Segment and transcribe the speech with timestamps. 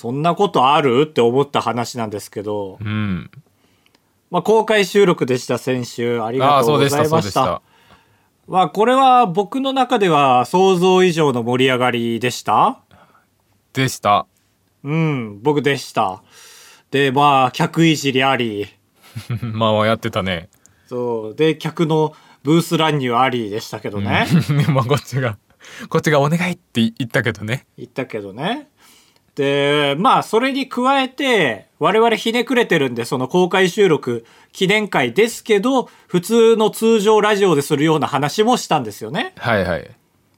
[0.00, 1.02] そんなことある？
[1.06, 3.30] って思った話なんですけど、うん。
[4.30, 6.22] まあ、公開収録でした先週。
[6.22, 7.44] ありがとそうございました。
[7.44, 7.62] た。
[8.48, 12.80] まあこれは僕の中では想像以上の盛り上がりでした？
[13.74, 14.26] でした。
[14.84, 16.22] うん僕でした。
[16.90, 18.68] でまあ客いじりあり。
[19.52, 20.48] まあまあやってたね。
[20.86, 21.34] そう。
[21.34, 24.26] で客のブース乱入ありでしたけどね、
[24.72, 25.36] まあこっちが、
[25.90, 27.66] こっちがお願いって言ったけどね。
[27.76, 28.70] 言ったけどね
[29.34, 39.32] でまあそれに加えて我々ひねくれてるんでその公開収録記念会ですけど普通の通常ラジオでするような話もしたんですよね。
[39.36, 39.90] はいはい。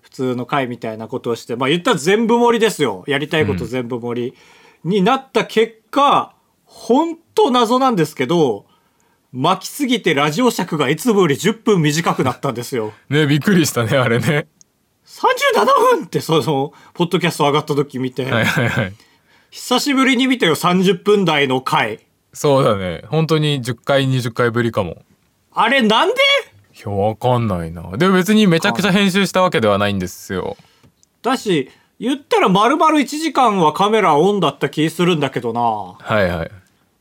[0.02, 3.04] 普通の会みたいなことをしてまあ言ったら全部盛りですよ。
[3.06, 4.34] やりたいこと全部盛り、
[4.84, 6.34] になった結果
[6.64, 8.66] 本当謎なんですけど
[9.32, 12.92] 巻きすぎてラジオ尺がいつもより10分短くなったんですよ。
[13.08, 14.46] ね、びっくりしたね、あれね。
[15.06, 15.64] 37
[15.98, 18.92] 分ってそのポッドキャスト上がった時見て、はいはいはい。
[19.50, 22.00] 久しぶりに見たよ30分台の回
[22.32, 23.02] そうだね。
[23.08, 25.02] 本当に10回、20回ぶりかも。
[25.52, 26.14] あれなんで？
[26.14, 27.82] いや、わかんないな。
[27.98, 30.56] でも別にめちゃくちゃ編集したわけではないんですよ。
[31.20, 36.50] だし言ったら丸々1時間はカメラオンだった気するんだけどなはいはい。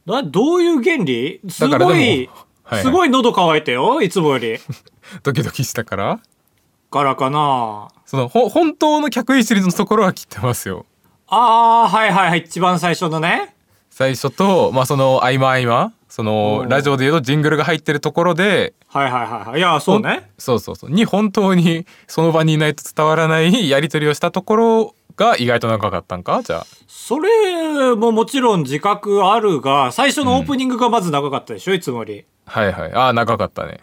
[0.06, 1.40] などういう原理？
[1.50, 2.30] すごい、はい
[2.64, 4.58] はいすごい喉乾いたよいつもより
[5.24, 6.20] ドキドキしたから？
[6.90, 10.86] からかなその、ほ、本当の客いじりのところは切ってますよ。
[11.28, 13.56] ああはいはいはい一番最初のね
[13.90, 20.92] 最初と、まあその合間合間、そのうんラジオで言うとジングルが入ってるところで、はいはいはいはいいやそうねそうそうそう。
[20.92, 26.42] に本当にその場にいないと伝わらないやり取りをしたところが意外と長かったんか？
[26.44, 26.66] じゃあ。
[26.90, 32.94] それももちろん自覚あるが最初のオープニングがまず長かったでしょ、いつもよりはいはい。
[32.94, 33.80] ああ、長かったね。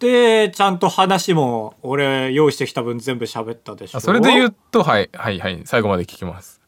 [0.00, 5.60] でちゃんと話も俺用意してきた分全部喋ったでしょあそれで言うと、はいはいはい。
[5.66, 6.60] 最後まで聞きます。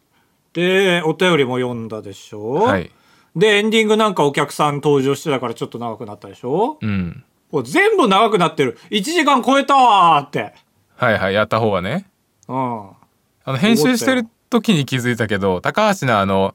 [0.53, 2.91] でお便りも読んだでしょ、はい。
[3.35, 7.25] でエンディングなんかお客さん登場してたからちょっと長くなったでしょ、うん。
[7.65, 10.53] 全部長くなってる1時間超えたわーって
[10.95, 11.35] はいはい。
[11.35, 12.07] やった方がね。
[12.49, 13.03] うん
[13.45, 16.55] あの、編集してる時に気づいたけど、高橋のあの、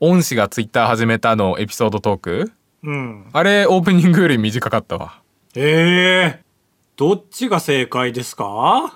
[0.00, 5.20] 恩師がツイッター始めたのエピソードトークうんあれ、オープニングより短かったわ。
[5.56, 6.42] ええ
[6.96, 8.94] どっちが正解ですか？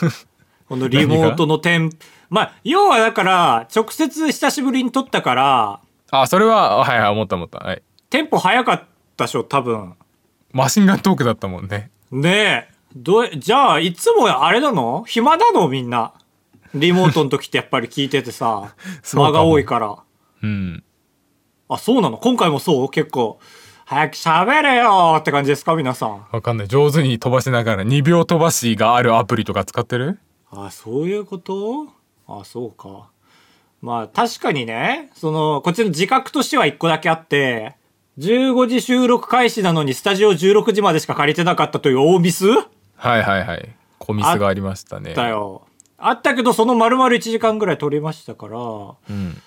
[0.68, 1.90] このリモートのテン
[2.28, 7.58] まあ要はだから直接久しぶりに撮ったからあ、それは、はいはい、思った思った。
[7.58, 7.82] はい。
[8.10, 8.82] テンポ早かっ
[9.16, 9.94] たでしょ多分。
[10.52, 11.90] マシンガントークだったもんね。
[12.10, 12.68] ねえ。
[12.96, 15.04] どうじゃあいつもあれなの？
[15.06, 15.68] 暇なの？
[15.68, 16.12] みんな。
[16.74, 18.74] リモートの時ってやっぱり聞いててさ。
[19.14, 19.96] 間が多いから。
[20.42, 20.82] うん。
[21.68, 22.16] あそうなの？
[22.18, 22.90] 今回もそう？
[22.90, 23.38] 結構
[23.88, 26.68] 早く喋れよって感じですか皆さんわかんない。
[26.68, 30.18] 上手に飛ばしながら2秒飛ばしがあるアプリとか使ってる？
[30.50, 31.86] あそういうこと？
[32.26, 33.08] あそうか
[33.80, 37.76] まあ確かにねそのこっちの自覚としては1個だけあって
[38.18, 42.44] 15時収録開始なのにスタジオ16時までしか借りてなかったという大ミス？
[42.46, 43.74] はいはいはい。
[43.98, 45.14] コミスがありましたね。
[45.14, 45.62] だよ
[45.96, 49.40] あったけどその丸々1時間ぐらい撮りましたからうん。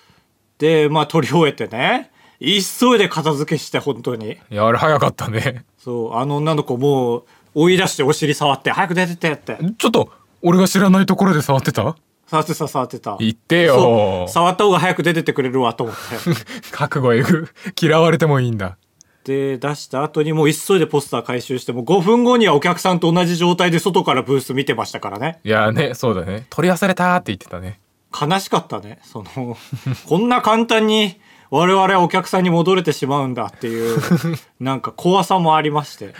[0.58, 2.10] でまあ撮り終えてね
[2.42, 5.64] 急いで片付けして本当にいや、あれ早かったね。
[5.78, 10.10] そうあの女の子もう追い出してお尻触って早く出てってってちょっと、
[10.42, 11.96] 俺が知らないところで触ってた？
[12.26, 14.28] 触ってた触ってた言ってそよう。
[14.30, 16.00] 触った方が早く出てってくれるわと思って
[16.72, 17.48] 覚悟えぐ。
[17.80, 18.76] 嫌われてもいいんだ。
[19.24, 26.46] で出した後にもう急いでポスター回収してもう5分後にはお客さんと同じ状態で外からブース見てましたからねいやね、そうだね。
[26.50, 27.78] 取り忘れたって言ってたね。
[28.18, 29.56] 悲しかったねその
[30.08, 31.20] こんな簡単に
[31.54, 33.98] 我々はお客さんに戻れてしまうんだっていう
[34.58, 36.14] なんか怖さもありまして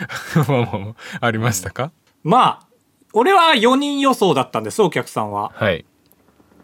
[0.47, 1.91] ま ありましたか？
[2.23, 2.67] まあ
[3.13, 5.85] 俺は4人予想だったんですお客さんははい。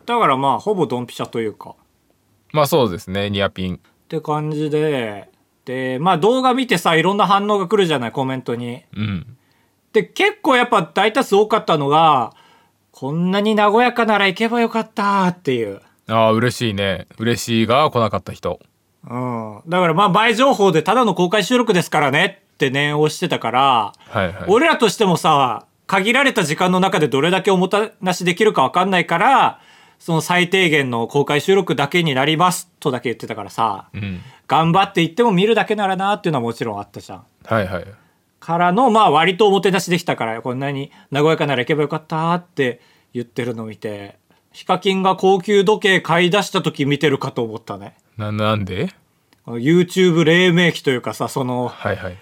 [0.06, 1.74] だからまあほぼドンピシャというか
[2.54, 3.76] まあそうですね、ニアピン。
[3.78, 5.30] って感じで
[5.66, 9.38] でまあ動画見てさいろんな反応が来るじゃないコメントにうん。
[9.94, 12.34] で結構やっぱ大多数多かったのが
[12.92, 17.08] こんなに和やかなら行けばよかったっていう、ああ、嬉しいね。
[17.20, 18.60] 嬉しいが来なかった人。
[19.08, 24.46] うん、だからまあ前情報でただの公開収録ですからねって念をしてたから、はいはい。
[24.48, 29.62] 俺らとしてもさ限られた時間の中でどれだけおもたなしできるか分かんないから
[29.98, 34.22] その最低限の公開収録だけになりますとだけ言ってたからさ、うん。
[34.48, 37.24] 頑張って言っても見るだけならなっていうのはもちろんあったじゃん。
[37.46, 37.86] はいはい。
[38.40, 42.82] からのまあ割とおもてなしできたからこんなに和やかなら行けばよかったって
[43.14, 44.19] 言ってるの見て
[44.52, 48.94] ヒカキンが高級時計買い出した時見てるかと思ったねな、なんで
[49.46, 52.18] ？YouTube 黎明期というかさそのはいはい。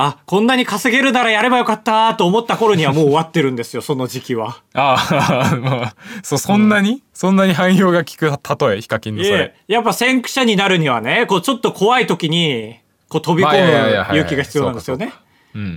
[0.00, 4.62] あ、こんなに稼げるならやればよかったと思った頃にはもう終わってるんですよ、その時期は。
[4.72, 9.56] ああ、 まあ、そう、そんなに、そんなに汎用が効く例え、ヒカキンのそれ。
[9.66, 12.78] やっぱ先駆者になるにはね、こうちょっと怖い時に、
[13.08, 15.12] こう飛び込む勇気が必要なんですよね。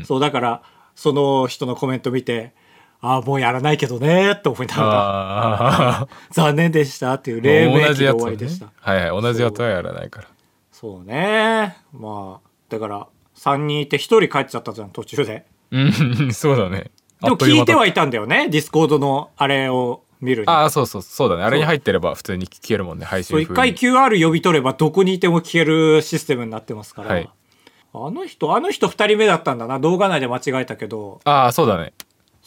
[0.06, 0.62] そう、だから、
[0.94, 2.54] その人のコメント見て、
[3.02, 8.72] ああ、もうやらないけどね、って思いながら、残念でしたっていう黎明期で終わりでした。
[8.80, 10.28] はいはい、同じやつはやらないから。
[10.72, 11.78] そうね。
[11.94, 15.46] まあ、だから、3人いて1人帰っちゃったじゃん、途中で。
[15.72, 16.92] うん、そうだね。
[17.22, 20.48] でも聞いてはいたんだよね、ディスコードのあれを見るに。
[20.50, 21.44] ああ、そうそう、そうだね。
[21.44, 23.76] あれに入ってれば普通に聞けるもんね、配信そう、風に。
[23.76, 27.10] 一回 QR 読み取ればどこにいても聞けるシステムになってますから。
[27.10, 27.30] はい
[27.94, 29.78] あの人、あの人2人目だったんだな。
[29.78, 31.20] 動画内で間違えたけど。
[31.26, 31.92] ああ、そうだね。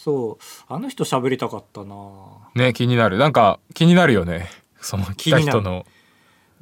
[0.04, 1.96] そう、あの人喋りたかったな。
[2.54, 3.16] ね、気になる。
[3.16, 4.50] なんか、気になるよね。
[4.78, 5.86] その、来た人の。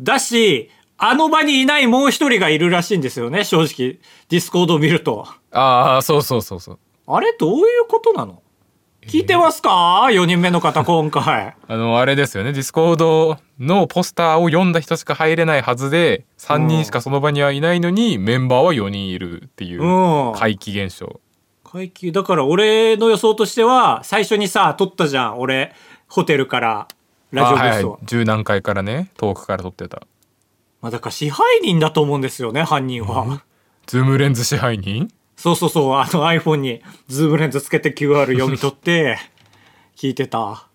[0.00, 3.98] だし、あの場にいないもう一人がいるらしいんですよね、正直。
[4.28, 5.26] ディスコードを見ると。
[5.50, 6.78] ああ、そうそうそうそう。
[7.08, 8.42] あれどういうことなの？
[9.08, 9.70] 聞いてますか
[10.10, 11.56] ?4 人目の方、今回。
[11.66, 12.52] あの、あれですよね。
[12.52, 20.32] ディスコードのポスターを読んだ人しか入れないはずで、3人しかその場にはいないのに、メンバーは4人いるっていううん。
[20.36, 21.20] 怪奇現象。
[21.72, 22.12] 怪奇。
[22.12, 25.74] だから俺の予想としては最初にさ撮ったじゃん俺。
[26.08, 26.88] ホテルから。
[27.30, 28.00] ラジオブースを、あはい、はい。
[28.04, 30.02] 十何階からね、遠くから撮ってた。
[30.82, 33.42] まあ、だから支配人だと思うんですよね犯人は、
[33.86, 35.08] ズームレンズ支配人？
[35.36, 35.94] そうそうそう。
[35.94, 39.18] あの iPhone にズームレンズつけて QR 読み取って
[39.96, 40.66] 聞いてた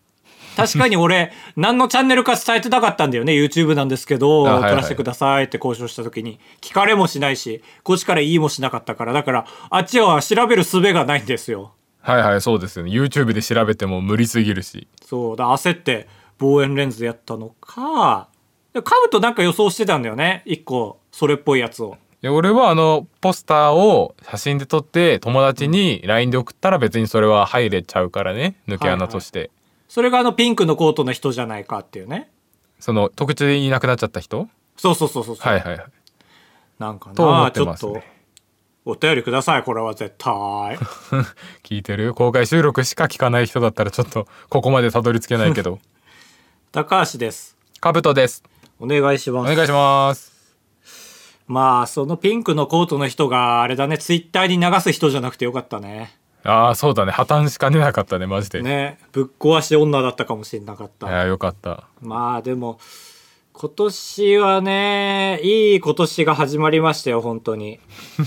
[0.57, 3.33] 確かに俺 何のチャンネルか伝えてなかったんだよね。
[3.33, 4.71] YouTube なんですけど、あはいはい。
[4.71, 6.39] 撮らせてくださいって交渉した時に。
[6.61, 9.13] 聞かれもしないしこっちから言いもしなかったから。
[9.13, 11.73] だからあっちは調べる術がないんですよ。
[12.01, 12.91] はいはい、そうですよね。
[12.91, 14.87] YouTube で調べても無理すぎるし。
[15.05, 15.35] そう。
[15.37, 16.07] だ焦って
[16.39, 18.29] 望遠レンズでやったのか。
[18.73, 20.41] でカブとなんか予想してたんだよね。
[20.45, 21.97] 一個それっぽいやつを。
[22.23, 28.55] いや俺はあのポスターを写真で撮って友達に LINE で送ったら別にそれは入れちゃうからね。
[28.67, 29.51] 抜け穴として、
[29.87, 32.29] それがあのピンクのコートの人じゃないかっていうね。
[32.79, 34.47] その特徴でいなくなっちゃった人？
[34.75, 35.85] そうそうそうそうそう、はいはいはい。
[36.77, 38.01] なんかと思ってなちょっと
[38.85, 40.77] お便りくださいこれは絶対。
[41.63, 42.13] 聞いてる？
[42.13, 45.79] 公開収録しか聞かない人だったらちょっとここまでたどり着けないけど。
[46.71, 47.57] 高橋です。
[47.79, 48.43] カブトです。
[48.79, 49.51] お願いします。
[49.51, 50.37] お願いします。
[51.47, 56.13] まあそのピンクのコートの人があれだねツイッターに流す人じゃなくてよかったね
[56.47, 57.11] ああそうだね。
[57.11, 61.07] 破綻しかねなかったねマジで、ねぶっ壊し女だったかもしれなかった。
[61.09, 61.87] いやよかった。
[62.01, 62.79] まあでも
[63.51, 67.79] 今年はねいい今年が始まりましたよ本当に。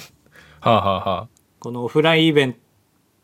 [0.60, 1.28] はあはあはあ。
[1.60, 2.56] このオフラインイベン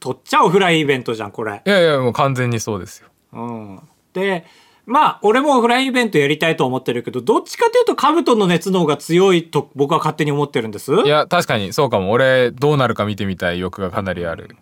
[0.00, 1.62] トっちゃオフラインイベントじゃんこれ。
[1.64, 3.08] いやいやもう完全にそうですよ。
[3.34, 3.80] うん。
[4.14, 4.46] で
[4.86, 10.94] まあ俺もオフラインイベントやりたいと思ってるけどどっちかというとカブトの熱の方が強いと僕は勝手に思ってるんです？
[10.94, 12.12] いや確かにそうかも。
[12.12, 14.48] 俺どうなるか見てみたい欲がかなりある。
[14.50, 14.60] 今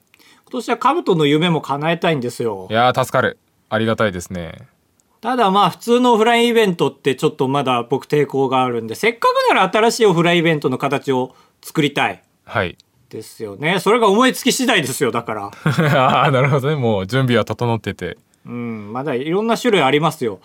[0.55, 2.69] 年はカブトの夢も叶えたいんですよ。
[2.71, 3.39] いやー助かる。
[3.69, 4.69] ありがたいですね。
[5.21, 12.23] ただまあ普通のオフラインイベントってちょっとまだ僕抵抗があるんでせっかくなら新しいオフラインイベントの形を作りたい。
[12.45, 12.77] はい。
[13.09, 13.81] ですよね。
[13.81, 15.51] それが思いつき次第ですよだから。
[15.99, 16.77] ああなるほどね。
[16.77, 18.19] もう準備は整ってて。
[18.47, 18.93] うん。
[18.93, 20.41] まだいろんな種類ありますよ。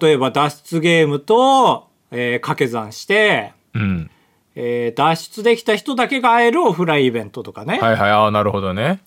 [0.00, 4.10] 例えば脱出ゲームと、えー掛け算して、うん。
[4.56, 8.10] えー脱出できた人だけが会えるオフラインイベントとかね、はいはい。
[8.10, 9.00] ああなるほどね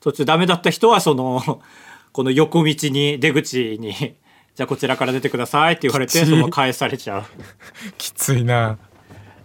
[0.00, 1.60] 途中ダメだった人はその
[2.12, 3.92] この横道に出口に
[4.54, 7.24] じゃあこちらから出てくださいって言われてその返されちゃう。
[7.98, 8.78] きついな。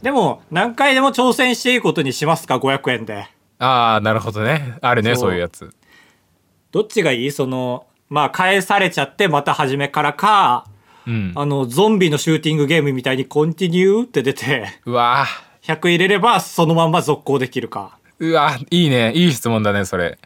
[0.02, 3.28] でも何回でも挑戦していいことにしますか500円で。
[3.60, 4.78] ああなるほどね。
[4.82, 5.34] あるねそう。
[5.34, 5.70] いうやつ。
[6.72, 7.32] どっちがいい？
[7.32, 10.66] そのまあ返されちゃってまた初めからか
[11.06, 11.34] うん。
[11.36, 15.26] あのゾンビのシューティングゲームみたいに「コンティニュー」って出てうわ。
[15.64, 17.98] 100入れればそのまんま続行できるか。
[18.20, 19.12] ーうわーいいね。
[19.14, 20.18] いい質問だねそれ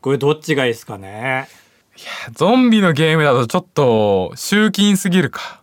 [0.00, 1.48] これどっちがいいですかね？
[2.32, 5.60] ゾンビのゲームだとちょっと集金すぎるか。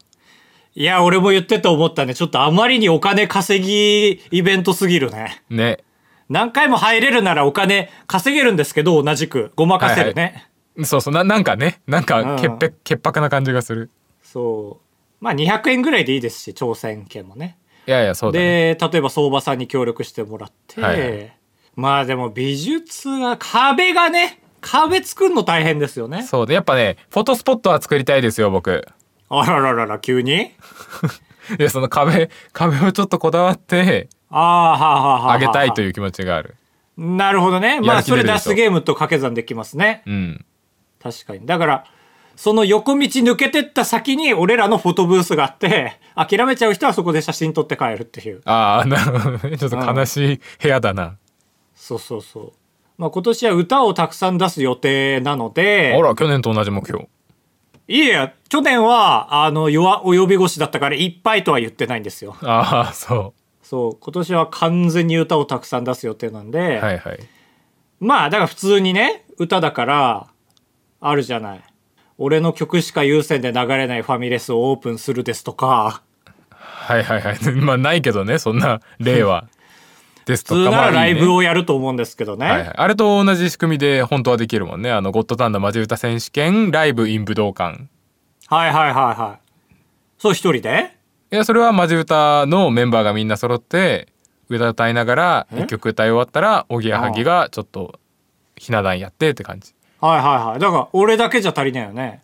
[0.75, 2.15] いや俺も言ってて思ったね。
[2.15, 5.43] ちょっとあまりにお金稼ぎイベントすぎるね。
[5.49, 5.83] ね。
[6.29, 9.51] 何回も入れるならお金稼げるんですけど同じく。
[9.55, 10.49] ごまかせるね、
[10.83, 11.13] そうそう。
[11.13, 11.81] ななんかね。
[11.85, 13.91] なんか潔白潔白な感じがする。
[14.23, 15.23] そう。
[15.23, 17.57] まあ200円ぐらいでいいですし挑戦権もね。
[17.85, 18.75] いやいやそうだね。
[18.75, 21.37] で例えば相場さんに協力してもらって、はいはい
[21.75, 26.23] まあでも美術が壁がね壁作るの大変ですよね。
[26.23, 28.87] そうでやっぱねフォトスポットは作りたいですよ僕。
[29.29, 30.51] あらららら急に？
[31.59, 36.55] いやその壁壁をちょっとこだわってああはあはあはあはああげたいという気持ちがある。
[36.97, 37.81] なるほどね。
[37.81, 40.03] まやあそれ脱出ゲームと掛け算できますね。
[40.05, 40.45] うん。
[41.01, 41.45] 確かに。
[41.45, 41.85] だから
[42.35, 48.41] その横道抜けてった先に俺らのフォトブースがあって諦めちゃう人はそこで写真撮って帰るっていう。
[48.45, 49.57] ああなるほどね。
[49.57, 51.17] ちょっと悲しい部屋だな
[51.83, 52.53] そうそうそう。
[52.97, 57.09] まあ今年は歌をたくさん出す予定なのあで、ら去年と同じ目標。
[57.89, 62.37] いえや、去年は、あの、弱、及び腰だったからいっぱいとは言ってないんですよ。
[62.41, 67.19] ああそそう、今年は完全に歌をたくさん出す予定なんで、うはいはい。
[67.99, 70.27] まあ、だから普通にね、歌だから、
[71.01, 71.63] あるじゃない。
[72.17, 76.01] 俺の曲しか優先で流れないファミレスをオープンするですとか、
[76.49, 77.37] はいはいはい。
[77.59, 79.47] まあないけどねそんな例は
[80.25, 82.45] ですとか普通ならライブををやると思うんですけどね。
[82.45, 84.91] はいはい、あれと同じ仕組みで本当はできるもんね。
[84.91, 87.87] あのゴッドタンのマジ歌選手権ライブ in 武道館。
[88.47, 89.49] はいはいはいはい。
[90.17, 90.97] そう一人で？
[91.31, 94.07] いやそれはマジ歌のメンバーがみんな揃って
[94.49, 95.61] 歌歌いながらえ？
[95.63, 97.99] 一曲歌い終わったらおぎやはぎがちょっと
[98.55, 99.73] ひな壇やってって感じ。
[99.99, 100.59] はいはいはい。
[100.59, 102.23] だから俺だけじゃ足りないよね。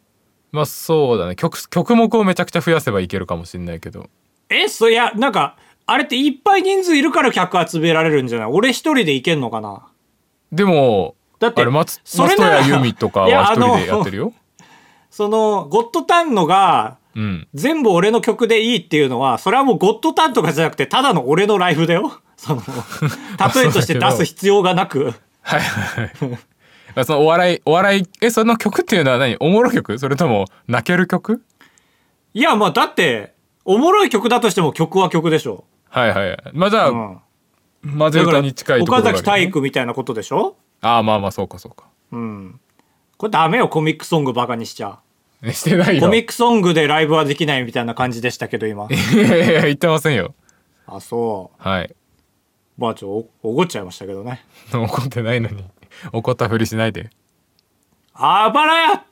[0.51, 1.35] まあそうだね。
[1.35, 4.07] 曲曲目をめちゃくちゃ増やせばいけるかもしれないけど。
[4.49, 5.57] え、そいや、なんか、
[5.91, 8.47] あれっていっぱい人数いるから客集められるんじゃない？
[8.51, 9.87] 俺一人でいけんのかな？
[10.51, 14.33] でもだってあれ松それなら松任谷由実とかは 一人でやってるよ。
[15.09, 17.47] その、ゴッドタンのが、うん。
[17.55, 22.19] 全部俺の曲でいいっていうのは、それはもうゴッドタンとかじゃなくて、ただの俺のライブだよ。
[22.37, 22.61] その、
[23.55, 25.13] 例えとして出す必要がなく。
[25.41, 26.39] はいはいはい。
[26.95, 29.35] あそのお笑いお笑いえその曲っていうのは何？
[29.39, 29.97] おもろ曲？
[29.97, 31.43] それとも泣ける曲？
[32.33, 33.33] いや、まあだって、
[33.65, 35.65] おもろい曲だとしても曲は曲でしょ。
[35.89, 37.19] はいはいはいまあじゃあ、うん。
[37.81, 40.55] マジだから歌に近いところね崎体育みたいなことでしょ？
[40.81, 42.59] ああまあまあそうかそうかうん。
[43.17, 44.99] これダメよ、コミックソングバカにしちゃ。
[45.41, 48.87] えしてないよコミックソングでライブはできないみたいな感じでしたけど、今。
[48.91, 50.33] いやいや言ってませんよ
[50.87, 51.63] あ、そう。
[51.67, 51.95] はい
[52.77, 53.09] まあちょ、
[53.43, 54.45] お怒っちゃいましたけどね。
[54.73, 55.63] 怒ってないのに
[56.13, 57.09] 怒ったふりしないで
[58.13, 59.03] あばらや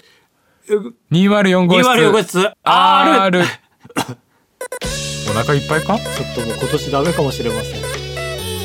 [1.11, 3.43] 204号室 !204 号室 R!
[5.29, 5.97] お腹いっぱいか？
[5.97, 7.81] ちょっともう今年ダメかもしれません。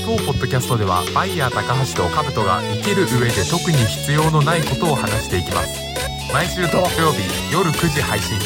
[0.04, 8.36] 当ポッドキャストではバイヤー高橋とカブトが生きる上で特に必要のないことを話していきます毎週土曜日夜9時配信.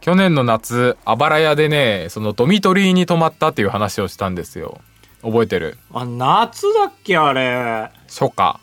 [0.00, 4.80] 去年の夏あばら屋でねそのドミトリーに泊まったっていう話をしたんですよ
[5.22, 5.78] 覚えてる？
[5.92, 7.90] あ、夏だっけあれ。
[8.08, 8.58] 初夏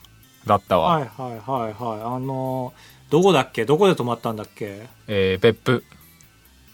[0.45, 2.01] だったわ、はいはいはいはい。
[2.15, 2.73] あの、
[3.13, 3.63] どこだっけ？
[3.65, 4.87] どこで泊まったんだっけ？
[5.07, 5.83] えー別府。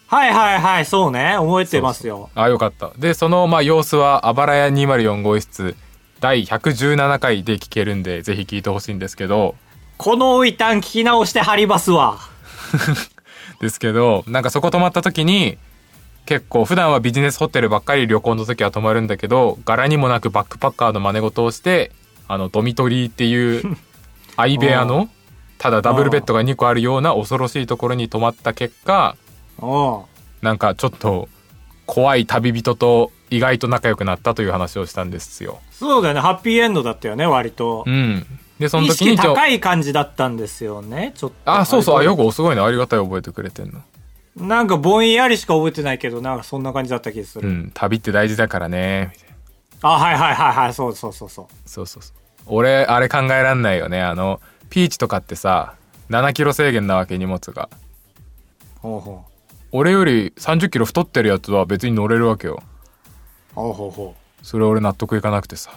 [0.08, 1.36] はいはいはい、そうね。
[1.38, 2.30] 覚えてますよ。
[2.34, 2.92] あよかった。
[2.98, 5.76] でそのまあ様子はあばら屋204号室
[6.22, 9.56] 第117回で聞けるんでぜひ聞いてほしいんですけど。
[9.98, 12.18] この一旦聞き直して貼りますわ。
[13.60, 15.58] ですけどなんかそこ泊まった時に
[16.26, 21.92] 結構普段はビジネスホテルばっかり旅行の時は泊まるんだけど柄にもなくバックパッカーの真似事をして
[22.30, 23.78] あのドミトリーっていう
[24.38, 25.10] 相部屋の
[25.60, 29.16] ただダブルベッドが2個あるような恐ろしいところに泊まった結果
[29.62, 30.02] うん。
[30.42, 31.28] なんかちょっと
[31.86, 35.60] 怖い旅人と意外と仲良くなったという話をしたんですよ。
[35.72, 36.22] そうだよね。
[36.22, 37.92] ハッピーエンドだったよね、割とう。
[37.92, 38.26] ん。
[38.58, 41.12] でその意識時にちょ高い感じだったんですよね。
[41.16, 41.36] ちょっと。
[41.52, 43.82] あそうそうあれよくすごいねありがたい覚えてくれてんの。
[44.38, 47.50] なんかぼんやりしか覚えてないけど、なんかそんな感じだった気がする。
[47.50, 49.36] うん旅って大事だからねみたいな。
[49.90, 51.46] あ、はいはいはいはい、そうそうそうそう。
[51.66, 55.76] そうそうそう俺あれ考えらんないよねあのピーチとかってさ
[56.10, 57.70] 7キロ制限なわけ荷物が
[58.82, 59.26] ほうほ
[59.72, 62.64] 俺より30キロ太ってるやつは別に乗れるわけよ
[63.52, 63.54] う。
[63.56, 64.46] ほうほうほう。
[64.46, 65.74] それ俺納得いかなくてさっ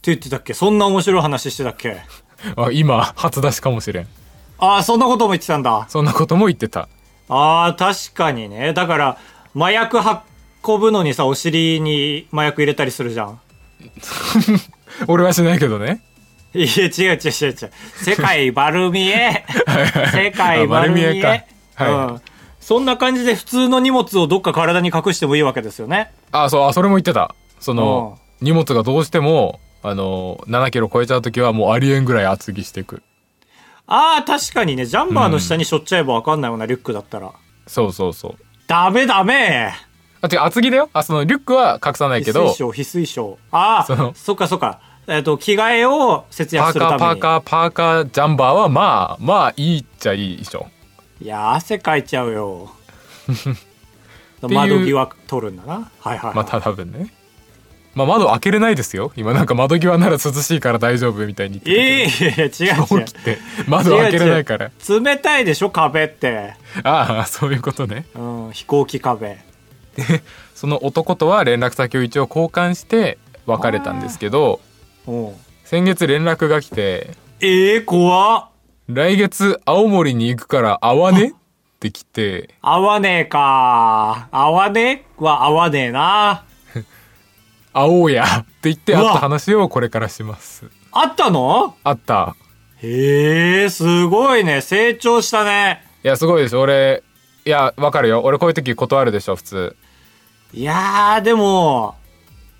[0.00, 0.54] て言ってたっけ？
[0.54, 1.98] そんな面白い話してたっけ？
[2.56, 4.06] あ今初出しかもしれん
[4.58, 5.86] ああ、そんなことも言ってたんだ。
[5.90, 6.88] そんなことも言ってた
[7.28, 8.72] ああ、確かにね。
[8.72, 9.18] だから、
[9.56, 9.98] 麻薬
[10.66, 13.40] 運ぶのにさ、お尻に麻薬入れたりするじゃん。
[15.08, 16.02] 俺はしないけどね
[16.54, 17.70] いや、違う違う違う違う。
[17.96, 19.44] 世界バルミエ。
[20.12, 21.20] 世界バルミエ。
[21.22, 21.28] か
[21.84, 22.20] はいうん。
[22.60, 26.12] そんな感じで普通の荷物をどっか体に隠してもいいわけですよね。
[26.30, 33.02] あそうあそれも言ってたその荷物がどうしてもあの7キロ超えちゃう時はもうありえんぐらい厚着してく
[33.86, 37.32] ああ、確かにね、ジャンバーの下に背負っちゃえばわかんないもんな、リュックだったら。
[37.66, 38.34] そうそうそう
[38.68, 39.72] ダメダメ
[40.20, 43.38] あ違う厚着だよあそのリュックは隠さないけど翡翠賞、翡翠賞。
[43.50, 44.80] ああそっかそっか。
[45.06, 47.00] えっと、着替えを節パーカー約するために。
[47.00, 50.68] パーカーパーカージャンバーはまあまあいいっちゃいいでしょ
[51.20, 52.72] いや、汗かいちゃうよ。
[54.42, 55.74] 窓際取るんだな。
[55.74, 56.34] はいはい、はい。
[56.36, 57.12] まあ多分ね
[57.94, 63.06] まあ窓開けれないですよ今なんか窓際なら涼しいから大丈夫みたいに言っていやいや、違う違う
[63.66, 66.54] 窓開けれないから冷たいでしょ、壁って。
[66.84, 69.38] ああそういうことねうん、飛行機壁。
[70.54, 74.69] その男とは連絡先を一応交換して別れたんですけどうん。
[75.64, 78.48] 先月連絡が来てええー、怖っ。
[78.88, 81.28] 来月青森に行くから会わね？
[81.28, 81.32] っ
[81.78, 84.28] て来て合わねえか。
[84.30, 85.04] 合わね？
[85.20, 86.44] えは合わねえな。
[87.72, 91.76] 会おうやって言って会った話をこれからしますあったの？
[91.84, 92.34] あった
[92.82, 94.60] へえ、すごいね。
[94.60, 95.84] 成長したね。
[96.02, 97.02] いやすごいでしょ俺
[97.44, 99.76] いやわかるよ俺こういう時断るでしょ普通
[100.52, 101.94] いやー、でも、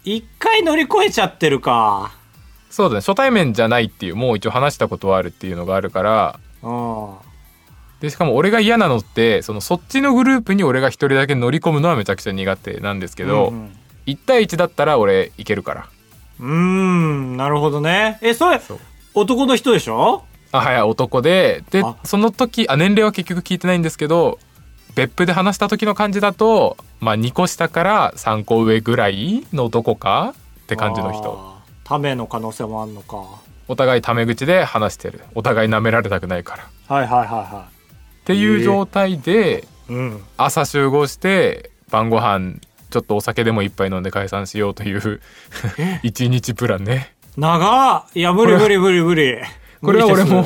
[0.04, 2.12] 一回乗り越えちゃってるか。
[2.70, 3.00] そうだね。
[3.00, 6.40] 初対面じゃないっていうもう一応話したことはあるっていうのがあるから。
[6.62, 7.14] うん。
[8.00, 13.76] でしかも俺が嫌なのってそのそっちのグループに俺が一人だけ乗り込むのはめちゃくちゃ苦手なんですけど、うんうん。
[14.06, 15.88] 1対1だったら俺いけるから。
[16.40, 18.18] うーん、なるほどね。
[18.22, 18.60] え、それ
[19.12, 20.24] 男の人でしょ？
[20.52, 21.62] あはい男で。
[21.70, 21.96] であ。
[22.04, 24.38] その時あ年齢は結局聞いてないんですけど
[24.94, 31.49] 別府で話した時の感じだとまあ2個下から3個上ぐらいの男かって感じの人。
[31.90, 33.24] ための可能性もあんのか。
[33.66, 37.68] お互いタメ口で話してるお互い舐められたくないからっはいはいはいは
[38.24, 39.92] ていう状態でい。
[39.92, 40.22] うん。
[40.36, 42.58] 朝集合して晩ご飯
[42.90, 45.20] ちょっとお酒でも一杯飲んで解散しようという
[46.02, 49.38] 一日プランね長っいや、無理無理無理無理。
[49.82, 50.44] これは俺も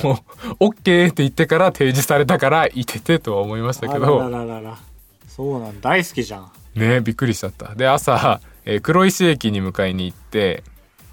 [0.60, 4.78] OK って言ってから提示されたからいててとは思いましたけあらどらららら
[5.26, 6.50] そうなん大好きじゃん。
[6.74, 10.62] ねびっくりしちゃったで朝、えー黒石駅に迎えに行って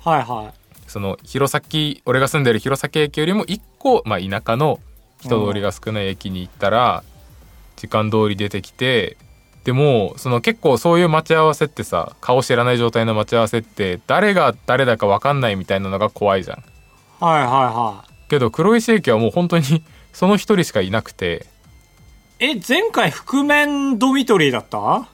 [0.03, 0.53] はいはい。
[0.88, 4.79] その弘前俺が住んでる弘前駅よりも一個、まあ、田舎の
[5.22, 7.03] 人通りが少ない駅に行ったら
[7.77, 9.15] 時間通り出てきて
[9.63, 16.63] でもその結構そういう待ち合わせってさ顔知らない状態の待ち合わせって誰が誰だか分かんないみたいなのが怖いじゃん
[17.24, 21.46] はいはいはけど黒石駅はもう本当にその一人しかいなくて
[22.39, 22.43] い。
[22.43, 25.08] え、前回覆面ドミトリーだった？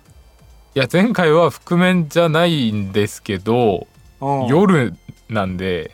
[0.75, 3.87] いや前回は覆面じゃないんですけどうん。
[4.21, 4.93] 夜
[5.29, 5.91] なんで。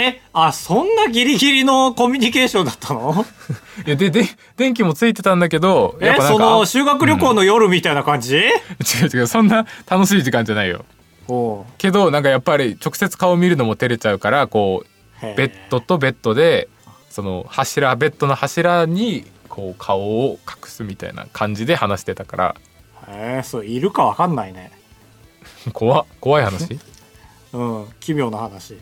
[0.00, 3.24] え、あ、そんなギリギリのコミュニケーションだったの？
[3.84, 4.24] いやでで
[4.56, 8.50] 電気もついてたんだけどえ、その修学旅行の夜みたいな感じ、 違う
[9.12, 10.84] 違うそんな楽しい時間じゃないよ。
[11.78, 16.68] けどなんかやっぱり直接顔見るのも照れちゃうからこうベッドとベッドで
[17.10, 22.56] その柱ベッドの柱にこう顔を隠すみたいな感じで話してたから。
[23.08, 24.70] へえ、そう、いるかわかんないね。
[25.72, 26.78] 怖怖い話？
[27.52, 28.78] うん、奇妙な話。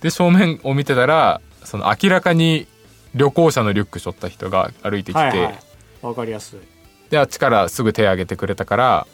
[0.00, 2.66] で正面を見てたらその明らかに
[3.14, 5.58] 旅行者のリュック背負った人が歩いてきて、はいはい。
[6.02, 6.58] わかりやすい。
[7.10, 9.06] であっちからすぐ手挙げてくれたから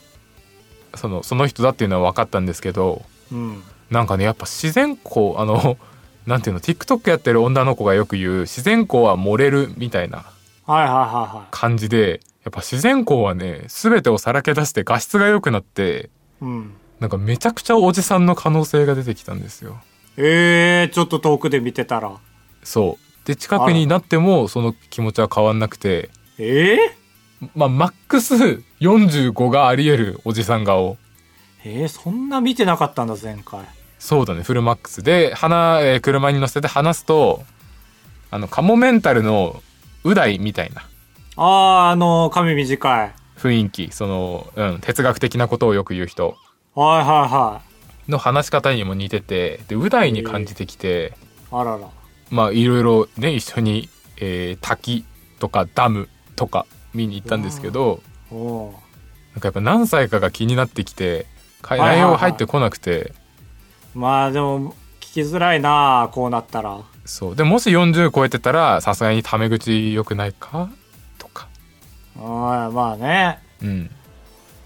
[0.95, 3.63] そのその人だっていうのは分かったんですけどうん。
[3.91, 5.79] なんかねやっぱ自然光あの
[6.27, 10.25] なんていうの TikTok やってる女の子がよく言う自然光は漏れるみたいな
[10.67, 11.49] はいはいはいはい。
[11.53, 16.75] 感じでやっぱ自然光はね全てをさらけ出して画質が良くなってうん。
[17.01, 19.81] なんかめちゃくちゃおじさんの可能性が出てきたんですよ。
[20.17, 22.19] えー、ちょっと遠くで見てたら。
[22.63, 23.27] そう。
[23.27, 26.11] で近くになってもその気持ちは変わんなくて。
[26.39, 26.79] え
[27.55, 28.35] まあマックス
[28.81, 30.97] 45があり得るおじさん顔。
[31.65, 33.61] ー、えー、そんな見てなかったんだ、前回。
[33.99, 35.03] そうだねフルマックス。
[35.03, 37.45] で花、えー車に乗せて話すと
[38.31, 39.63] あのカモメンタルの
[40.05, 40.83] う大みたいな。
[41.37, 43.13] あー、あの、髪短い。
[43.37, 46.37] 雰囲気その、うん、哲学的なことをよく言う人
[46.77, 47.63] はいはいは
[48.07, 51.15] の話し方にも似ててでう大に感じてきて、
[51.51, 51.61] い。
[51.61, 51.89] あらら。
[52.31, 55.05] まあいろいろね一緒に、えー滝
[55.39, 61.27] とかダムとか見に行ったんですけどなんかやっぱ何歳かが気になってきて
[61.63, 63.13] 内容が入ってこなくて
[63.95, 66.83] まあでも、聞きづらいなこうなったら。
[67.07, 70.69] そうでもし40超えてたらさすがにタメ口良くないか
[71.19, 71.49] とか、
[72.19, 73.39] あまあね。
[73.63, 73.91] うん、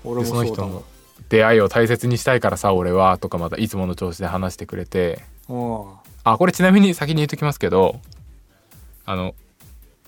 [0.03, 0.89] 俺でもそうだもんその人の。
[1.31, 5.21] 出会いを大切にしたいからさ俺はとかまたいつもの調子で話してくれて。
[5.49, 5.55] う。
[5.55, 5.85] ん。
[6.23, 7.99] あこれちなみに先に言っときますけど
[9.07, 9.35] あの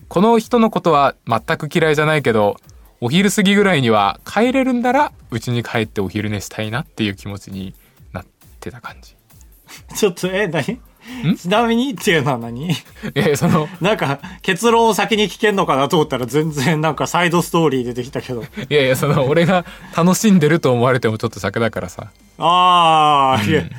[0.08, 2.56] この人のことは全く嫌いじゃないけど
[3.00, 7.74] お昼過ぎぐらいには帰れるんなら家に帰ってお昼寝したいなっていう気持ちに
[8.12, 8.26] なっ
[8.60, 9.16] てた感じ。
[9.96, 10.80] ちょっと、え、何？
[11.38, 12.70] ちなみにっていうのは何？
[12.70, 12.74] い
[13.14, 18.42] やそのなんか、結論を先に聞けんのかなと思ったら全然なんかサイドストーリー出てきたけど。
[18.42, 19.64] いやいやその俺が
[19.96, 23.70] 楽しんでると思われてもちょっと尺だからさああ、いやうん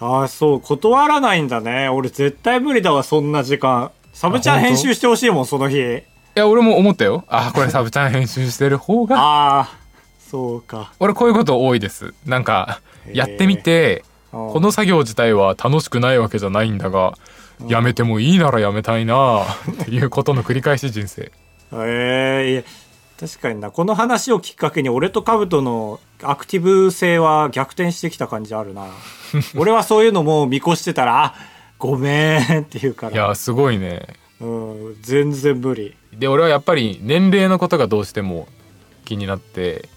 [0.00, 1.88] ああ、そう、断らないんだね。
[1.88, 3.92] 俺絶対無理だわ、そんな時間。
[4.12, 5.78] サブちゃん編集してほしいもん、その日。
[5.78, 6.02] い
[6.34, 9.78] や俺も思ったよあこれサブちゃん編集してる方がああ、
[10.18, 10.92] そうか。
[10.98, 12.80] 俺こういうこと多いですなんか
[13.12, 17.14] やってみてここの作業自体は楽しくないわけじゃないんだが
[17.66, 19.42] やめてもいいならやめたいな
[19.82, 21.30] っていうことの繰り返し人生
[21.72, 22.62] ええいや、
[23.18, 23.70] 確かにな。
[23.70, 28.86] この話をきっかけに俺とカブトのアクティブ性は逆転してきた感じあるな。
[29.56, 31.34] 俺はそういうのもう見越してたら、あ、
[31.78, 33.12] ごめんって言うから。
[33.12, 34.06] いやすごいね
[34.40, 35.94] うん、全然無理。
[36.12, 38.48] で俺はやっぱり年齢のことがどうしても
[39.04, 39.88] 気になって